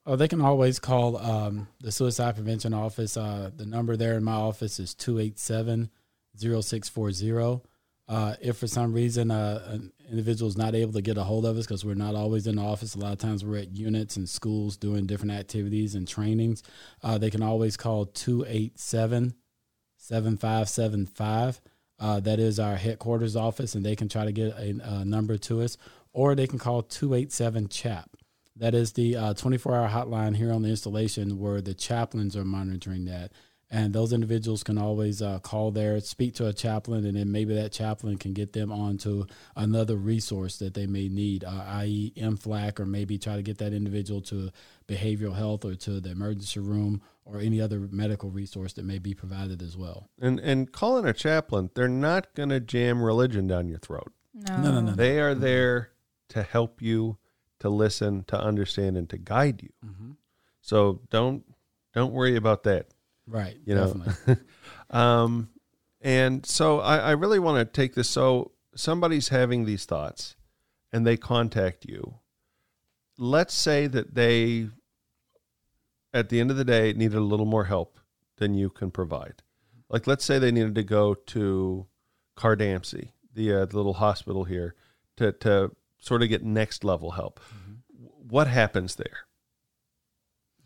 [0.06, 3.16] Oh, they can always call um, the suicide prevention office.
[3.16, 5.90] Uh, the number there in my office is 287
[6.36, 7.62] 0640.
[8.06, 11.46] Uh, if for some reason uh, an individual is not able to get a hold
[11.46, 13.74] of us because we're not always in the office, a lot of times we're at
[13.74, 16.62] units and schools doing different activities and trainings,
[17.02, 19.34] uh, they can always call 287
[19.96, 21.62] 7575.
[21.98, 25.38] Uh, that is our headquarters office, and they can try to get a, a number
[25.38, 25.78] to us,
[26.12, 28.10] or they can call 287 CHAP.
[28.56, 33.06] That is the 24 hour hotline here on the installation where the chaplains are monitoring
[33.06, 33.32] that.
[33.70, 37.54] And those individuals can always uh, call there, speak to a chaplain, and then maybe
[37.54, 39.24] that chaplain can get them onto
[39.56, 43.72] another resource that they may need, uh, i.e., MFLC, or maybe try to get that
[43.72, 44.50] individual to
[44.86, 49.12] behavioral health or to the emergency room or any other medical resource that may be
[49.14, 50.08] provided as well.
[50.20, 54.12] And and calling a chaplain, they're not going to jam religion down your throat.
[54.34, 54.56] No.
[54.58, 54.92] No, no, no.
[54.92, 55.90] They are there
[56.28, 57.16] to help you,
[57.60, 59.72] to listen, to understand, and to guide you.
[59.84, 60.10] Mm-hmm.
[60.60, 61.44] So don't
[61.92, 62.88] don't worry about that.
[63.26, 63.56] Right.
[63.64, 63.86] You know.
[63.86, 64.36] definitely.
[64.90, 65.48] Um,
[66.02, 68.08] and so I, I really want to take this.
[68.08, 70.36] So somebody's having these thoughts,
[70.92, 72.20] and they contact you.
[73.18, 74.68] Let's say that they,
[76.12, 77.98] at the end of the day, needed a little more help
[78.36, 79.42] than you can provide.
[79.88, 81.86] Like, let's say they needed to go to
[82.36, 84.76] CRDAMC, the, uh, the little hospital here,
[85.16, 85.74] to to
[86.04, 87.40] sort of get next level help.
[88.28, 89.26] What happens there?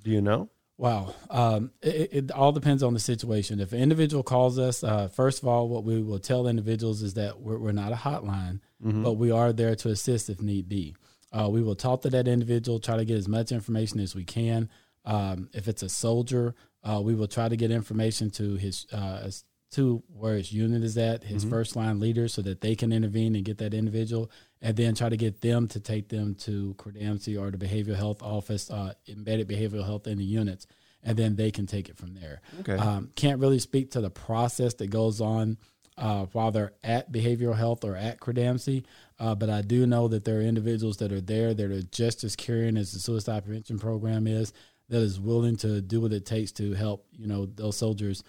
[0.03, 0.51] Do you know?
[0.77, 1.15] Wow.
[1.29, 3.59] Um, it, it all depends on the situation.
[3.61, 7.15] If an individual calls us, uh, first of all, what we will tell individuals is
[7.15, 8.61] that we're, we're not a hotline,
[9.03, 10.95] but we are there to assist if need be.
[11.33, 14.25] Uh, we will talk to that individual, try to get as much information as we
[14.25, 14.69] can.
[15.05, 19.31] Um, if it's a soldier, uh, we will try to get information to his uh,
[19.71, 23.35] to where his unit is at, his first line leaders, so that they can intervene
[23.37, 24.31] and get that individual,
[24.63, 28.23] and then try to get them to take them to CRDAMC or the behavioral health
[28.23, 30.67] office, uh, embedded behavioral health in the units,
[31.03, 32.41] and then they can take it from there.
[32.61, 32.77] Okay.
[32.77, 35.59] Um, can't really speak to the process that goes on
[35.99, 38.85] uh, while they're at behavioral health or at CRDAMC,
[39.19, 42.25] uh, but I do know that there are individuals that are there that are just
[42.25, 44.53] as caring as the suicide prevention program is,
[44.89, 48.25] that is willing to do what it takes to help you know those soldiers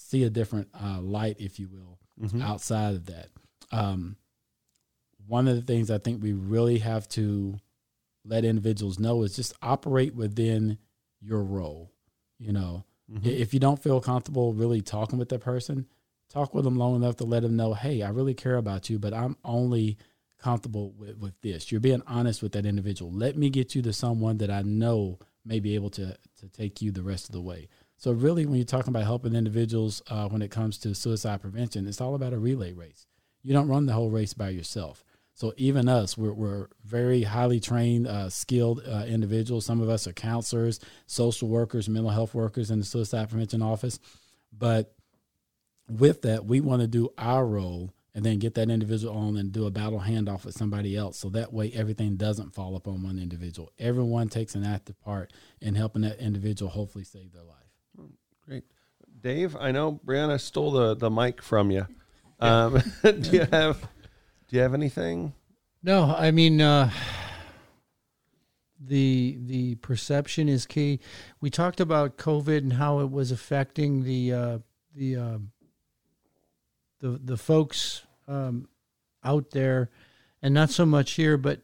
[0.00, 1.98] see a different uh, light, if you will,
[2.42, 3.28] outside of that.
[3.72, 4.16] Um,
[5.26, 7.58] one of the things I think we really have to
[8.24, 10.78] let individuals know is just operate within
[11.20, 11.90] your role.
[12.38, 12.84] You know,
[13.24, 15.86] I- if you don't feel comfortable really talking with that person,
[16.30, 18.98] talk with them long enough to let them know, hey, I really care about you,
[18.98, 19.96] but I'm only
[20.38, 21.70] comfortable with, with this.
[21.72, 23.10] You're being honest with that individual.
[23.10, 26.80] Let me get you to someone that I know may be able to to take
[26.80, 27.68] you the rest of the way.
[27.98, 31.88] So really, when you're talking about helping individuals uh, when it comes to suicide prevention,
[31.88, 33.06] it's all about a relay race.
[33.42, 35.04] You don't run the whole race by yourself.
[35.34, 39.66] So even us, we're, we're very highly trained, uh, skilled uh, individuals.
[39.66, 43.98] Some of us are counselors, social workers, mental health workers in the suicide prevention office.
[44.56, 44.94] But
[45.88, 49.50] with that, we want to do our role and then get that individual on and
[49.50, 51.18] do a battle handoff with somebody else.
[51.18, 53.72] So that way, everything doesn't fall upon one individual.
[53.78, 57.67] Everyone takes an active part in helping that individual hopefully save their life.
[58.48, 58.64] Great.
[59.20, 61.86] Dave, I know Brianna stole the, the mic from you.
[62.40, 63.86] Um, do you have
[64.48, 65.34] do you have anything?
[65.82, 66.90] No, I mean, uh,
[68.80, 71.00] the the perception is key.
[71.42, 74.58] We talked about COVID and how it was affecting the uh,
[74.94, 75.38] the uh,
[77.00, 78.66] the the folks um,
[79.22, 79.90] out there,
[80.40, 81.36] and not so much here.
[81.36, 81.60] But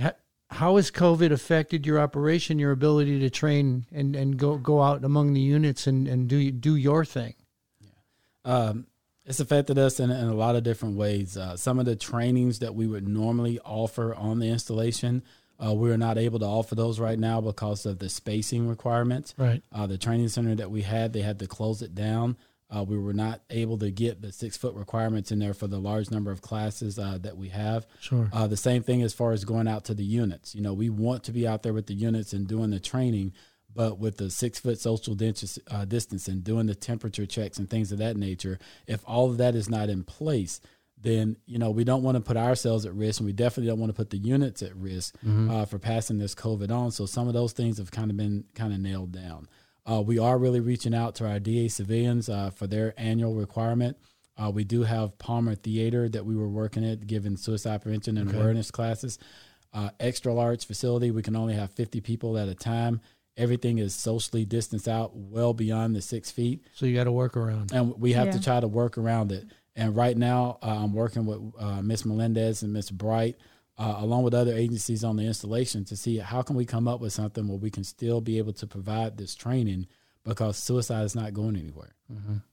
[0.00, 0.12] ha-
[0.52, 5.04] how has COVID affected your operation, your ability to train and, and go go out
[5.04, 7.34] among the units and, and do do your thing?
[8.44, 8.86] Um,
[9.24, 11.36] it's affected us in, in a lot of different ways.
[11.36, 15.22] Uh, some of the trainings that we would normally offer on the installation,
[15.64, 19.34] uh, we are not able to offer those right now because of the spacing requirements.
[19.38, 19.62] Right.
[19.72, 22.36] Uh, the training center that we had, they had to close it down.
[22.74, 25.78] Uh, we were not able to get the six foot requirements in there for the
[25.78, 27.86] large number of classes uh, that we have.
[28.00, 28.30] Sure.
[28.32, 30.54] Uh, the same thing as far as going out to the units.
[30.54, 33.32] You know, we want to be out there with the units and doing the training,
[33.74, 37.68] but with the six foot social distance, uh, distance and doing the temperature checks and
[37.68, 40.60] things of that nature, if all of that is not in place,
[41.00, 43.80] then you know we don't want to put ourselves at risk, and we definitely don't
[43.80, 45.16] want to put the units at risk
[45.50, 46.90] uh, for passing this COVID on.
[46.92, 49.48] So some of those things have kind of been kind of nailed down.
[49.90, 53.96] Uh, we are really reaching out to our DA civilians uh, for their annual requirement.
[54.36, 58.32] Uh, we do have Palmer Theater that we were working at, giving suicide prevention and
[58.34, 59.18] awareness classes.
[59.74, 63.00] Uh, extra large facility, we can only have 50 people at a time.
[63.36, 67.36] Everything is socially distanced out well beyond the six feet So you got to work
[67.36, 67.72] around.
[67.72, 69.46] and we have to try to work around it.
[69.74, 73.36] And right now, uh, I'm working with uh, Miss Melendez and Miss Bright,
[73.82, 77.00] uh, along with other agencies on the installation, to see how can we come up
[77.00, 79.88] with something where we can still be able to provide this training
[80.24, 81.96] because suicide is not going anywhere.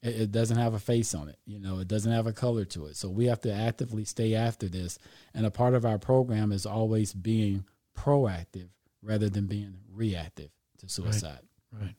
[0.02, 2.66] It, it doesn't have a face on it, you know, it doesn't have a color
[2.66, 2.96] to it.
[2.96, 4.98] So we have to actively stay after this.
[5.36, 7.66] And a part of our program is always being
[7.96, 8.70] proactive
[9.04, 10.50] rather than being reactive
[10.80, 11.42] to suicide.
[11.72, 11.96] Right.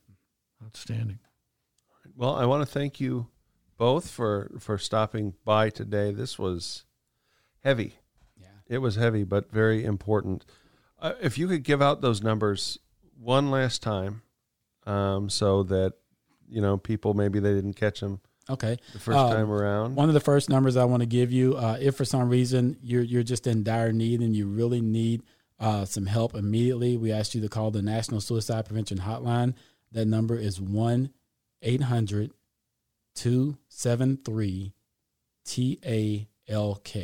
[0.64, 1.20] Outstanding.
[2.16, 3.28] Well, I want to thank you
[3.78, 6.12] both for for stopping by today.
[6.12, 6.84] This was
[7.62, 7.94] heavy.
[8.70, 10.46] It was heavy, but very important.
[10.98, 12.78] Uh, if you could give out those numbers
[13.18, 14.22] one last time,
[14.86, 15.94] um, so that
[16.48, 18.76] you know people maybe they didn't catch them Okay.
[18.92, 19.94] the first Um, time around.
[19.96, 22.78] One of the first numbers I want to give you, uh, if for some reason
[22.82, 25.22] you're you're just in dire need and you really need
[25.58, 29.54] uh, some help immediately, we ask you to call the National Suicide Prevention Hotline.
[29.92, 31.10] That number is one
[31.62, 32.30] 800
[33.14, 34.72] 273
[35.44, 36.96] TALK.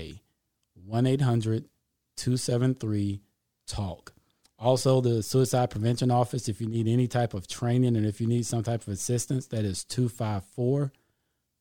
[0.87, 1.68] 1 800
[2.16, 3.20] 273
[3.66, 4.12] TALK.
[4.59, 8.26] Also, the Suicide Prevention Office, if you need any type of training and if you
[8.26, 10.93] need some type of assistance, that is 254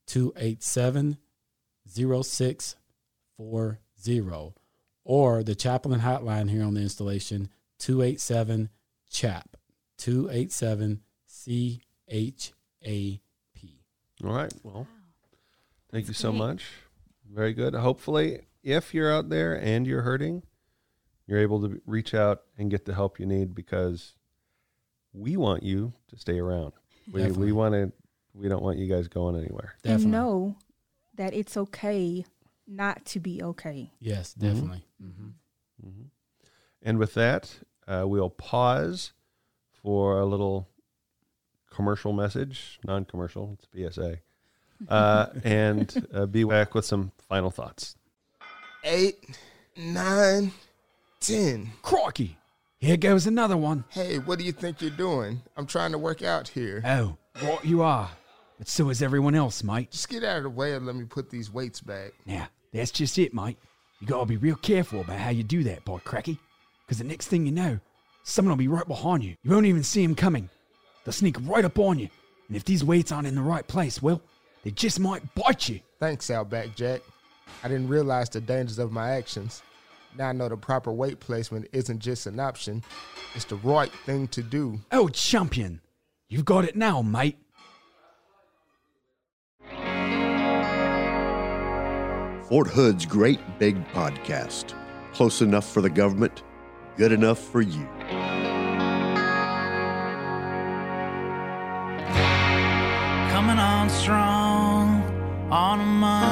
[0.07, 1.17] 287
[1.87, 4.53] 0640.
[5.03, 7.49] Or the chaplain hotline here on the installation
[7.79, 8.69] 287
[9.09, 9.57] CHAP
[9.97, 12.53] 287 C H
[12.85, 13.19] A
[13.53, 13.81] P.
[14.23, 14.53] All right.
[14.63, 14.87] Well,
[15.91, 16.39] thank you That's so great.
[16.39, 16.65] much.
[17.31, 17.75] Very good.
[17.75, 20.41] Hopefully, if you're out there and you're hurting,
[21.27, 24.15] you're able to reach out and get the help you need because
[25.13, 26.73] we want you to stay around.
[27.09, 27.91] We, we want to.
[28.33, 29.75] We don't want you guys going anywhere.
[29.83, 30.03] Definitely.
[30.03, 30.55] And know
[31.13, 32.25] that it's okay
[32.67, 33.93] not to be okay.
[33.99, 34.83] Yes, definitely.
[34.99, 35.27] hmm
[35.81, 36.01] hmm
[36.81, 39.13] And with that, uh, we'll pause
[39.71, 40.67] for a little
[41.69, 43.57] commercial message, non-commercial.
[43.73, 44.17] It's PSA,
[44.89, 47.95] uh, and uh, be back with some final thoughts.
[48.85, 49.37] Eight,
[49.75, 50.51] nine,
[51.19, 51.71] ten.
[51.81, 52.37] Crikey!
[52.79, 53.83] Here goes another one.
[53.89, 55.41] Hey, what do you think you're doing?
[55.57, 56.83] I'm trying to work out here.
[56.85, 58.09] Oh, what you are.
[58.59, 59.91] But so is everyone else, mate.
[59.91, 62.13] Just get out of the way and let me put these weights back.
[62.25, 63.57] Now, that's just it, mate.
[63.99, 66.37] You gotta be real careful about how you do that, boy cracky.
[66.85, 67.79] Because the next thing you know,
[68.23, 69.35] someone will be right behind you.
[69.41, 70.49] You won't even see him coming.
[71.03, 72.09] They'll sneak right up on you.
[72.47, 74.21] And if these weights aren't in the right place, well,
[74.63, 75.79] they just might bite you.
[75.99, 77.01] Thanks, Outback Jack.
[77.63, 79.63] I didn't realize the dangers of my actions.
[80.17, 82.83] Now I know the proper weight placement isn't just an option,
[83.33, 84.79] it's the right thing to do.
[84.91, 85.81] Oh, champion.
[86.29, 87.37] You've got it now, mate.
[92.47, 94.73] Fort Hood's Great Big Podcast.
[95.13, 96.43] Close enough for the government,
[96.95, 97.87] good enough for you.
[103.31, 105.01] Coming on strong
[105.51, 106.24] on a Monday.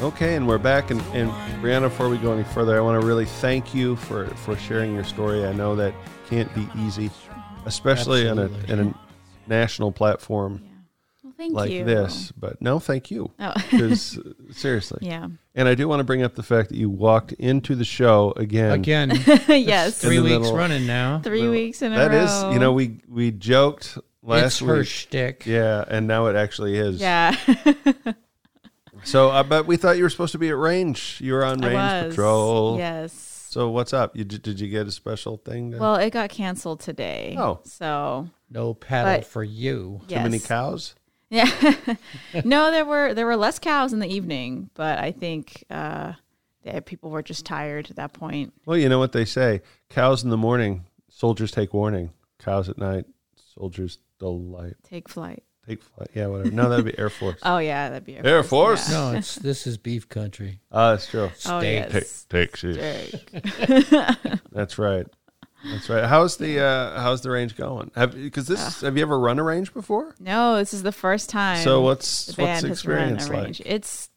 [0.00, 0.90] Okay, and we're back.
[0.92, 1.28] And, and
[1.62, 4.94] Brianna, before we go any further, I want to really thank you for, for sharing
[4.94, 5.44] your story.
[5.44, 5.92] I know that
[6.28, 7.10] can't be easy,
[7.66, 8.94] especially on a, in a
[9.48, 10.68] national platform Yeah.
[11.24, 11.84] Well, thank like you.
[11.84, 12.30] this.
[12.36, 13.32] But no, thank you.
[13.40, 13.52] Oh.
[13.72, 13.94] Uh,
[14.52, 14.98] seriously.
[15.02, 15.26] yeah.
[15.56, 18.32] And I do want to bring up the fact that you walked into the show
[18.36, 18.70] again.
[18.72, 19.10] Again,
[19.48, 19.98] yes.
[20.00, 20.56] Three weeks middle.
[20.56, 21.20] running now.
[21.24, 22.48] Three Well, weeks in a That row.
[22.48, 24.86] is, you know, we we joked last it's her week.
[24.86, 25.44] shtick.
[25.44, 27.00] Yeah, and now it actually is.
[27.00, 27.34] Yeah.
[29.08, 31.18] So, uh, but we thought you were supposed to be at range.
[31.22, 32.14] You were on I range was.
[32.14, 32.78] patrol.
[32.78, 33.12] Yes.
[33.50, 34.14] So what's up?
[34.16, 35.70] You did did you get a special thing?
[35.72, 37.34] to- Well, it got canceled today.
[37.38, 37.60] Oh.
[37.64, 40.02] So No paddle But- for you.
[40.08, 40.94] too many cows.
[41.30, 41.50] Yeah.
[42.44, 46.12] no, there were there were less cows in the evening, but I think uh,
[46.64, 48.52] that people were just tired at that point.
[48.66, 52.10] Well, you know what they say: cows in the morning, soldiers take warning.
[52.38, 53.04] Cows at night,
[53.36, 54.74] soldiers delight.
[54.84, 55.42] Take flight.
[55.68, 56.08] Take flight.
[56.14, 56.50] Yeah, whatever.
[56.50, 57.40] No, that'd be Air Force.
[57.44, 58.90] Oh yeah, that'd be Air, Air Force?
[58.90, 59.10] Yeah.
[59.12, 60.60] No, it's this is beef country.
[60.72, 61.24] Ah, that's true.
[61.24, 61.92] Oh Steak.
[61.92, 62.24] yes.
[62.28, 63.08] Take, take shit.
[63.08, 64.40] Steak.
[64.52, 65.06] That's right.
[65.64, 66.04] That's right.
[66.04, 67.90] How's the uh, how's the range going?
[67.96, 70.14] Have because this have you ever run a range before?
[70.20, 71.62] No, this is the first time.
[71.64, 73.42] So what's the what's band the has run experience a like?
[73.44, 73.62] range.
[73.66, 74.10] It's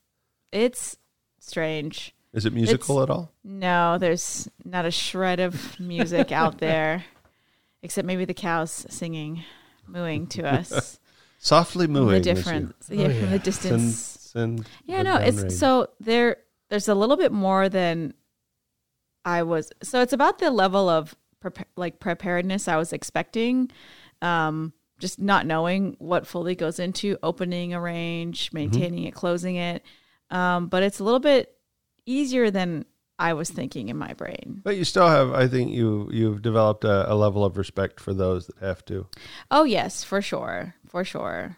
[0.51, 0.97] it's
[1.39, 2.13] strange.
[2.33, 3.31] Is it musical at all?
[3.43, 7.03] No, there's not a shred of music out there,
[7.83, 9.43] except maybe the cows singing,
[9.87, 10.99] mooing to us.
[11.43, 12.09] Softly moving.
[12.09, 13.95] the as you- different, yeah, Oh, from the distance.
[13.97, 15.51] Send, send Yeah, the no, gun it's range.
[15.53, 16.37] so there.
[16.69, 18.13] There's a little bit more than
[19.25, 19.71] I was.
[19.83, 23.71] So it's about the level of prepa- like preparedness I was expecting.
[24.21, 28.55] Um, just not knowing what fully goes into opening a range, Mm-hmm.
[28.57, 29.83] maintaining it, closing it.
[30.29, 31.55] Um, but it's a little bit
[32.05, 32.85] easier than
[33.19, 34.61] I was thinking in my brain.
[34.63, 38.13] But you still have, I think you you've developed a, a level of respect for
[38.13, 39.07] those that have to.
[39.51, 41.57] Oh yes, for sure, for sure.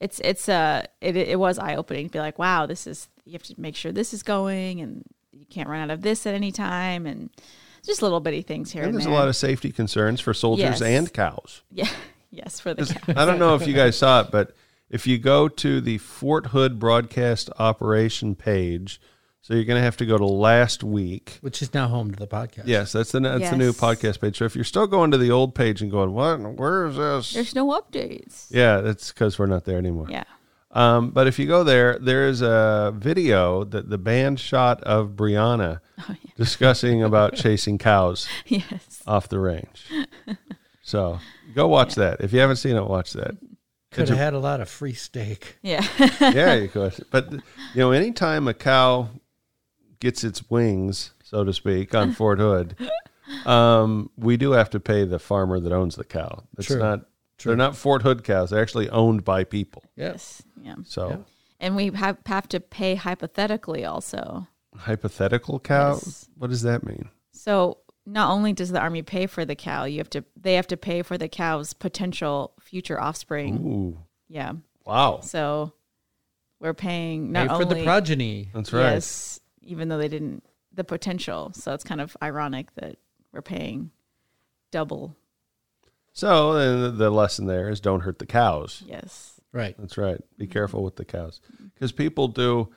[0.00, 3.32] It's it's uh it it was eye opening to be like, wow, this is you
[3.34, 6.34] have to make sure this is going, and you can't run out of this at
[6.34, 7.28] any time, and
[7.84, 10.80] just little bitty things here And and, there's a lot of safety concerns for soldiers
[10.80, 10.82] Yes.
[10.82, 11.62] and cows.
[11.70, 11.88] yeah,
[12.30, 13.16] yes, for the cows.
[13.16, 14.54] I don't know if you guys saw it, but
[14.88, 19.00] if you go to the Fort Hood broadcast operation page,
[19.42, 21.38] so you're going to have to go to last week.
[21.40, 22.64] Which is now home to the podcast.
[22.66, 24.38] Yes, that's the that's the new podcast page.
[24.38, 26.38] So if you're still going to the old page and going, "What?
[26.58, 28.46] Where is this?" There's no updates.
[28.50, 30.06] yeah, that's because we're not there anymore.
[30.10, 30.24] Yeah.
[30.72, 35.10] Um, but if you go there, there is a video that the band shot of
[35.16, 36.30] Brianna Oh, yeah.
[36.36, 39.02] discussing about chasing cows Yes.
[39.04, 39.86] off the range.
[40.82, 41.18] So
[41.56, 42.20] go watch that.
[42.20, 43.36] If you haven't seen it, watch that.
[43.90, 45.58] Could It's have a- had a lot of free steak.
[45.62, 45.84] Yeah.
[46.20, 46.94] yeah, you could.
[47.10, 47.40] But you
[47.74, 49.08] know, anytime a cow
[50.00, 52.76] gets its wings, so to speak, on Fort Hood,
[53.46, 56.44] um, we do have to pay the farmer that owns the cow.
[56.58, 56.78] It's True.
[56.78, 57.00] not.
[57.42, 58.50] They're not Fort Hood cows.
[58.50, 59.82] They're actually owned by people.
[59.96, 60.42] yes.
[60.62, 60.74] Yeah.
[60.84, 61.24] So
[61.58, 64.46] And we have have to pay hypothetically also.
[64.76, 65.92] hypothetical cow.
[65.94, 66.28] Yes.
[66.36, 67.08] What does that mean?
[67.32, 70.66] So not only does the army pay for the cow, you have to they have
[70.66, 73.56] to pay for the cow's potential future offspring.
[73.64, 73.98] Ooh,
[74.28, 74.52] Yeah.
[74.84, 75.72] wow, So
[76.60, 78.50] we're paying Pay not for only the progeny.
[78.52, 78.92] that's right.
[78.92, 80.42] yes, even though they didn't
[80.72, 81.52] the potential.
[81.54, 82.96] So it's kind of ironic that
[83.32, 83.90] we're paying
[84.70, 85.16] double.
[86.12, 88.82] So then the lesson there is don't hurt the cows.
[88.86, 89.40] Yes.
[89.52, 89.74] Right.
[89.78, 90.20] That's right.
[90.38, 91.40] Be careful with the cows
[91.74, 92.68] because people do.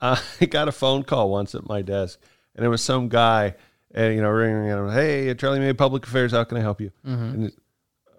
[0.00, 2.20] Uh, I got a phone call once at my desk,
[2.54, 3.54] and it was some guy,
[3.92, 6.90] and you know, ringing, and hey, Charlie May Public Affairs, how can I help you?
[7.04, 7.54] And it,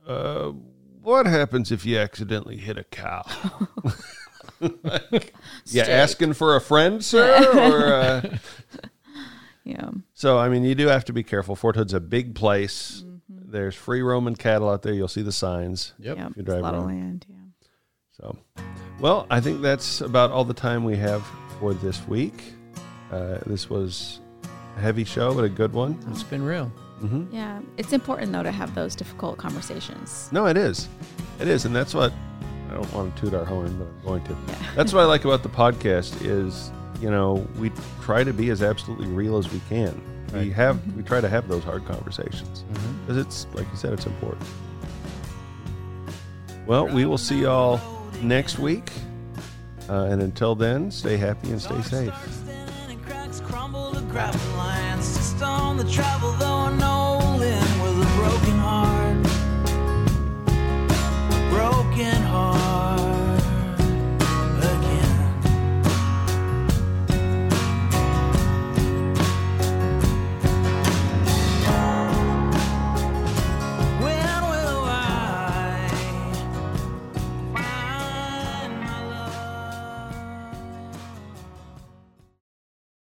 [0.07, 0.53] uh,
[1.01, 3.23] what happens if you accidentally hit a cow?
[4.59, 5.33] Like,
[5.65, 5.89] you Steak.
[5.89, 7.43] asking for a friend, sir?
[7.71, 8.37] or uh...
[9.63, 9.89] Yeah.
[10.13, 11.57] so, I mean, you do have to be careful.
[11.57, 13.03] Fort Hood's a big place.
[13.29, 14.93] There's free roaming cattle out there.
[14.93, 15.93] You'll see the signs.
[15.99, 16.15] Yep.
[16.17, 16.29] Yeah.
[16.37, 16.87] you drive a lot of around.
[16.87, 17.25] land.
[17.29, 17.35] Yeah.
[18.15, 18.37] So,
[19.01, 21.21] well, I think that's about all the time we have
[21.59, 22.53] for this week.
[23.11, 24.21] Uh, this was
[24.77, 25.99] a heavy show, but a good one.
[26.11, 26.67] It's been real.
[26.99, 27.59] hmm Yeah.
[27.75, 30.29] It's important though to have those difficult conversations.
[30.31, 30.87] No, it is.
[31.41, 32.13] It is, and that's what
[32.69, 34.37] I don't want to toot our horn, but I'm going to.
[34.47, 34.71] Yeah.
[34.75, 36.71] That's what I like about the podcast is,
[37.01, 37.71] you know, we
[38.01, 40.01] try to be as absolutely real as we can.
[40.31, 40.45] Right.
[40.45, 40.97] We have mm-hmm.
[40.97, 43.19] we try to have those hard conversations because mm-hmm.
[43.19, 44.47] it's like you said, it's important.
[46.65, 47.79] Well, we will see y'all
[48.21, 48.91] next week,
[49.87, 52.13] uh, and until then, stay happy and stay safe.
[61.97, 62.36] broken heart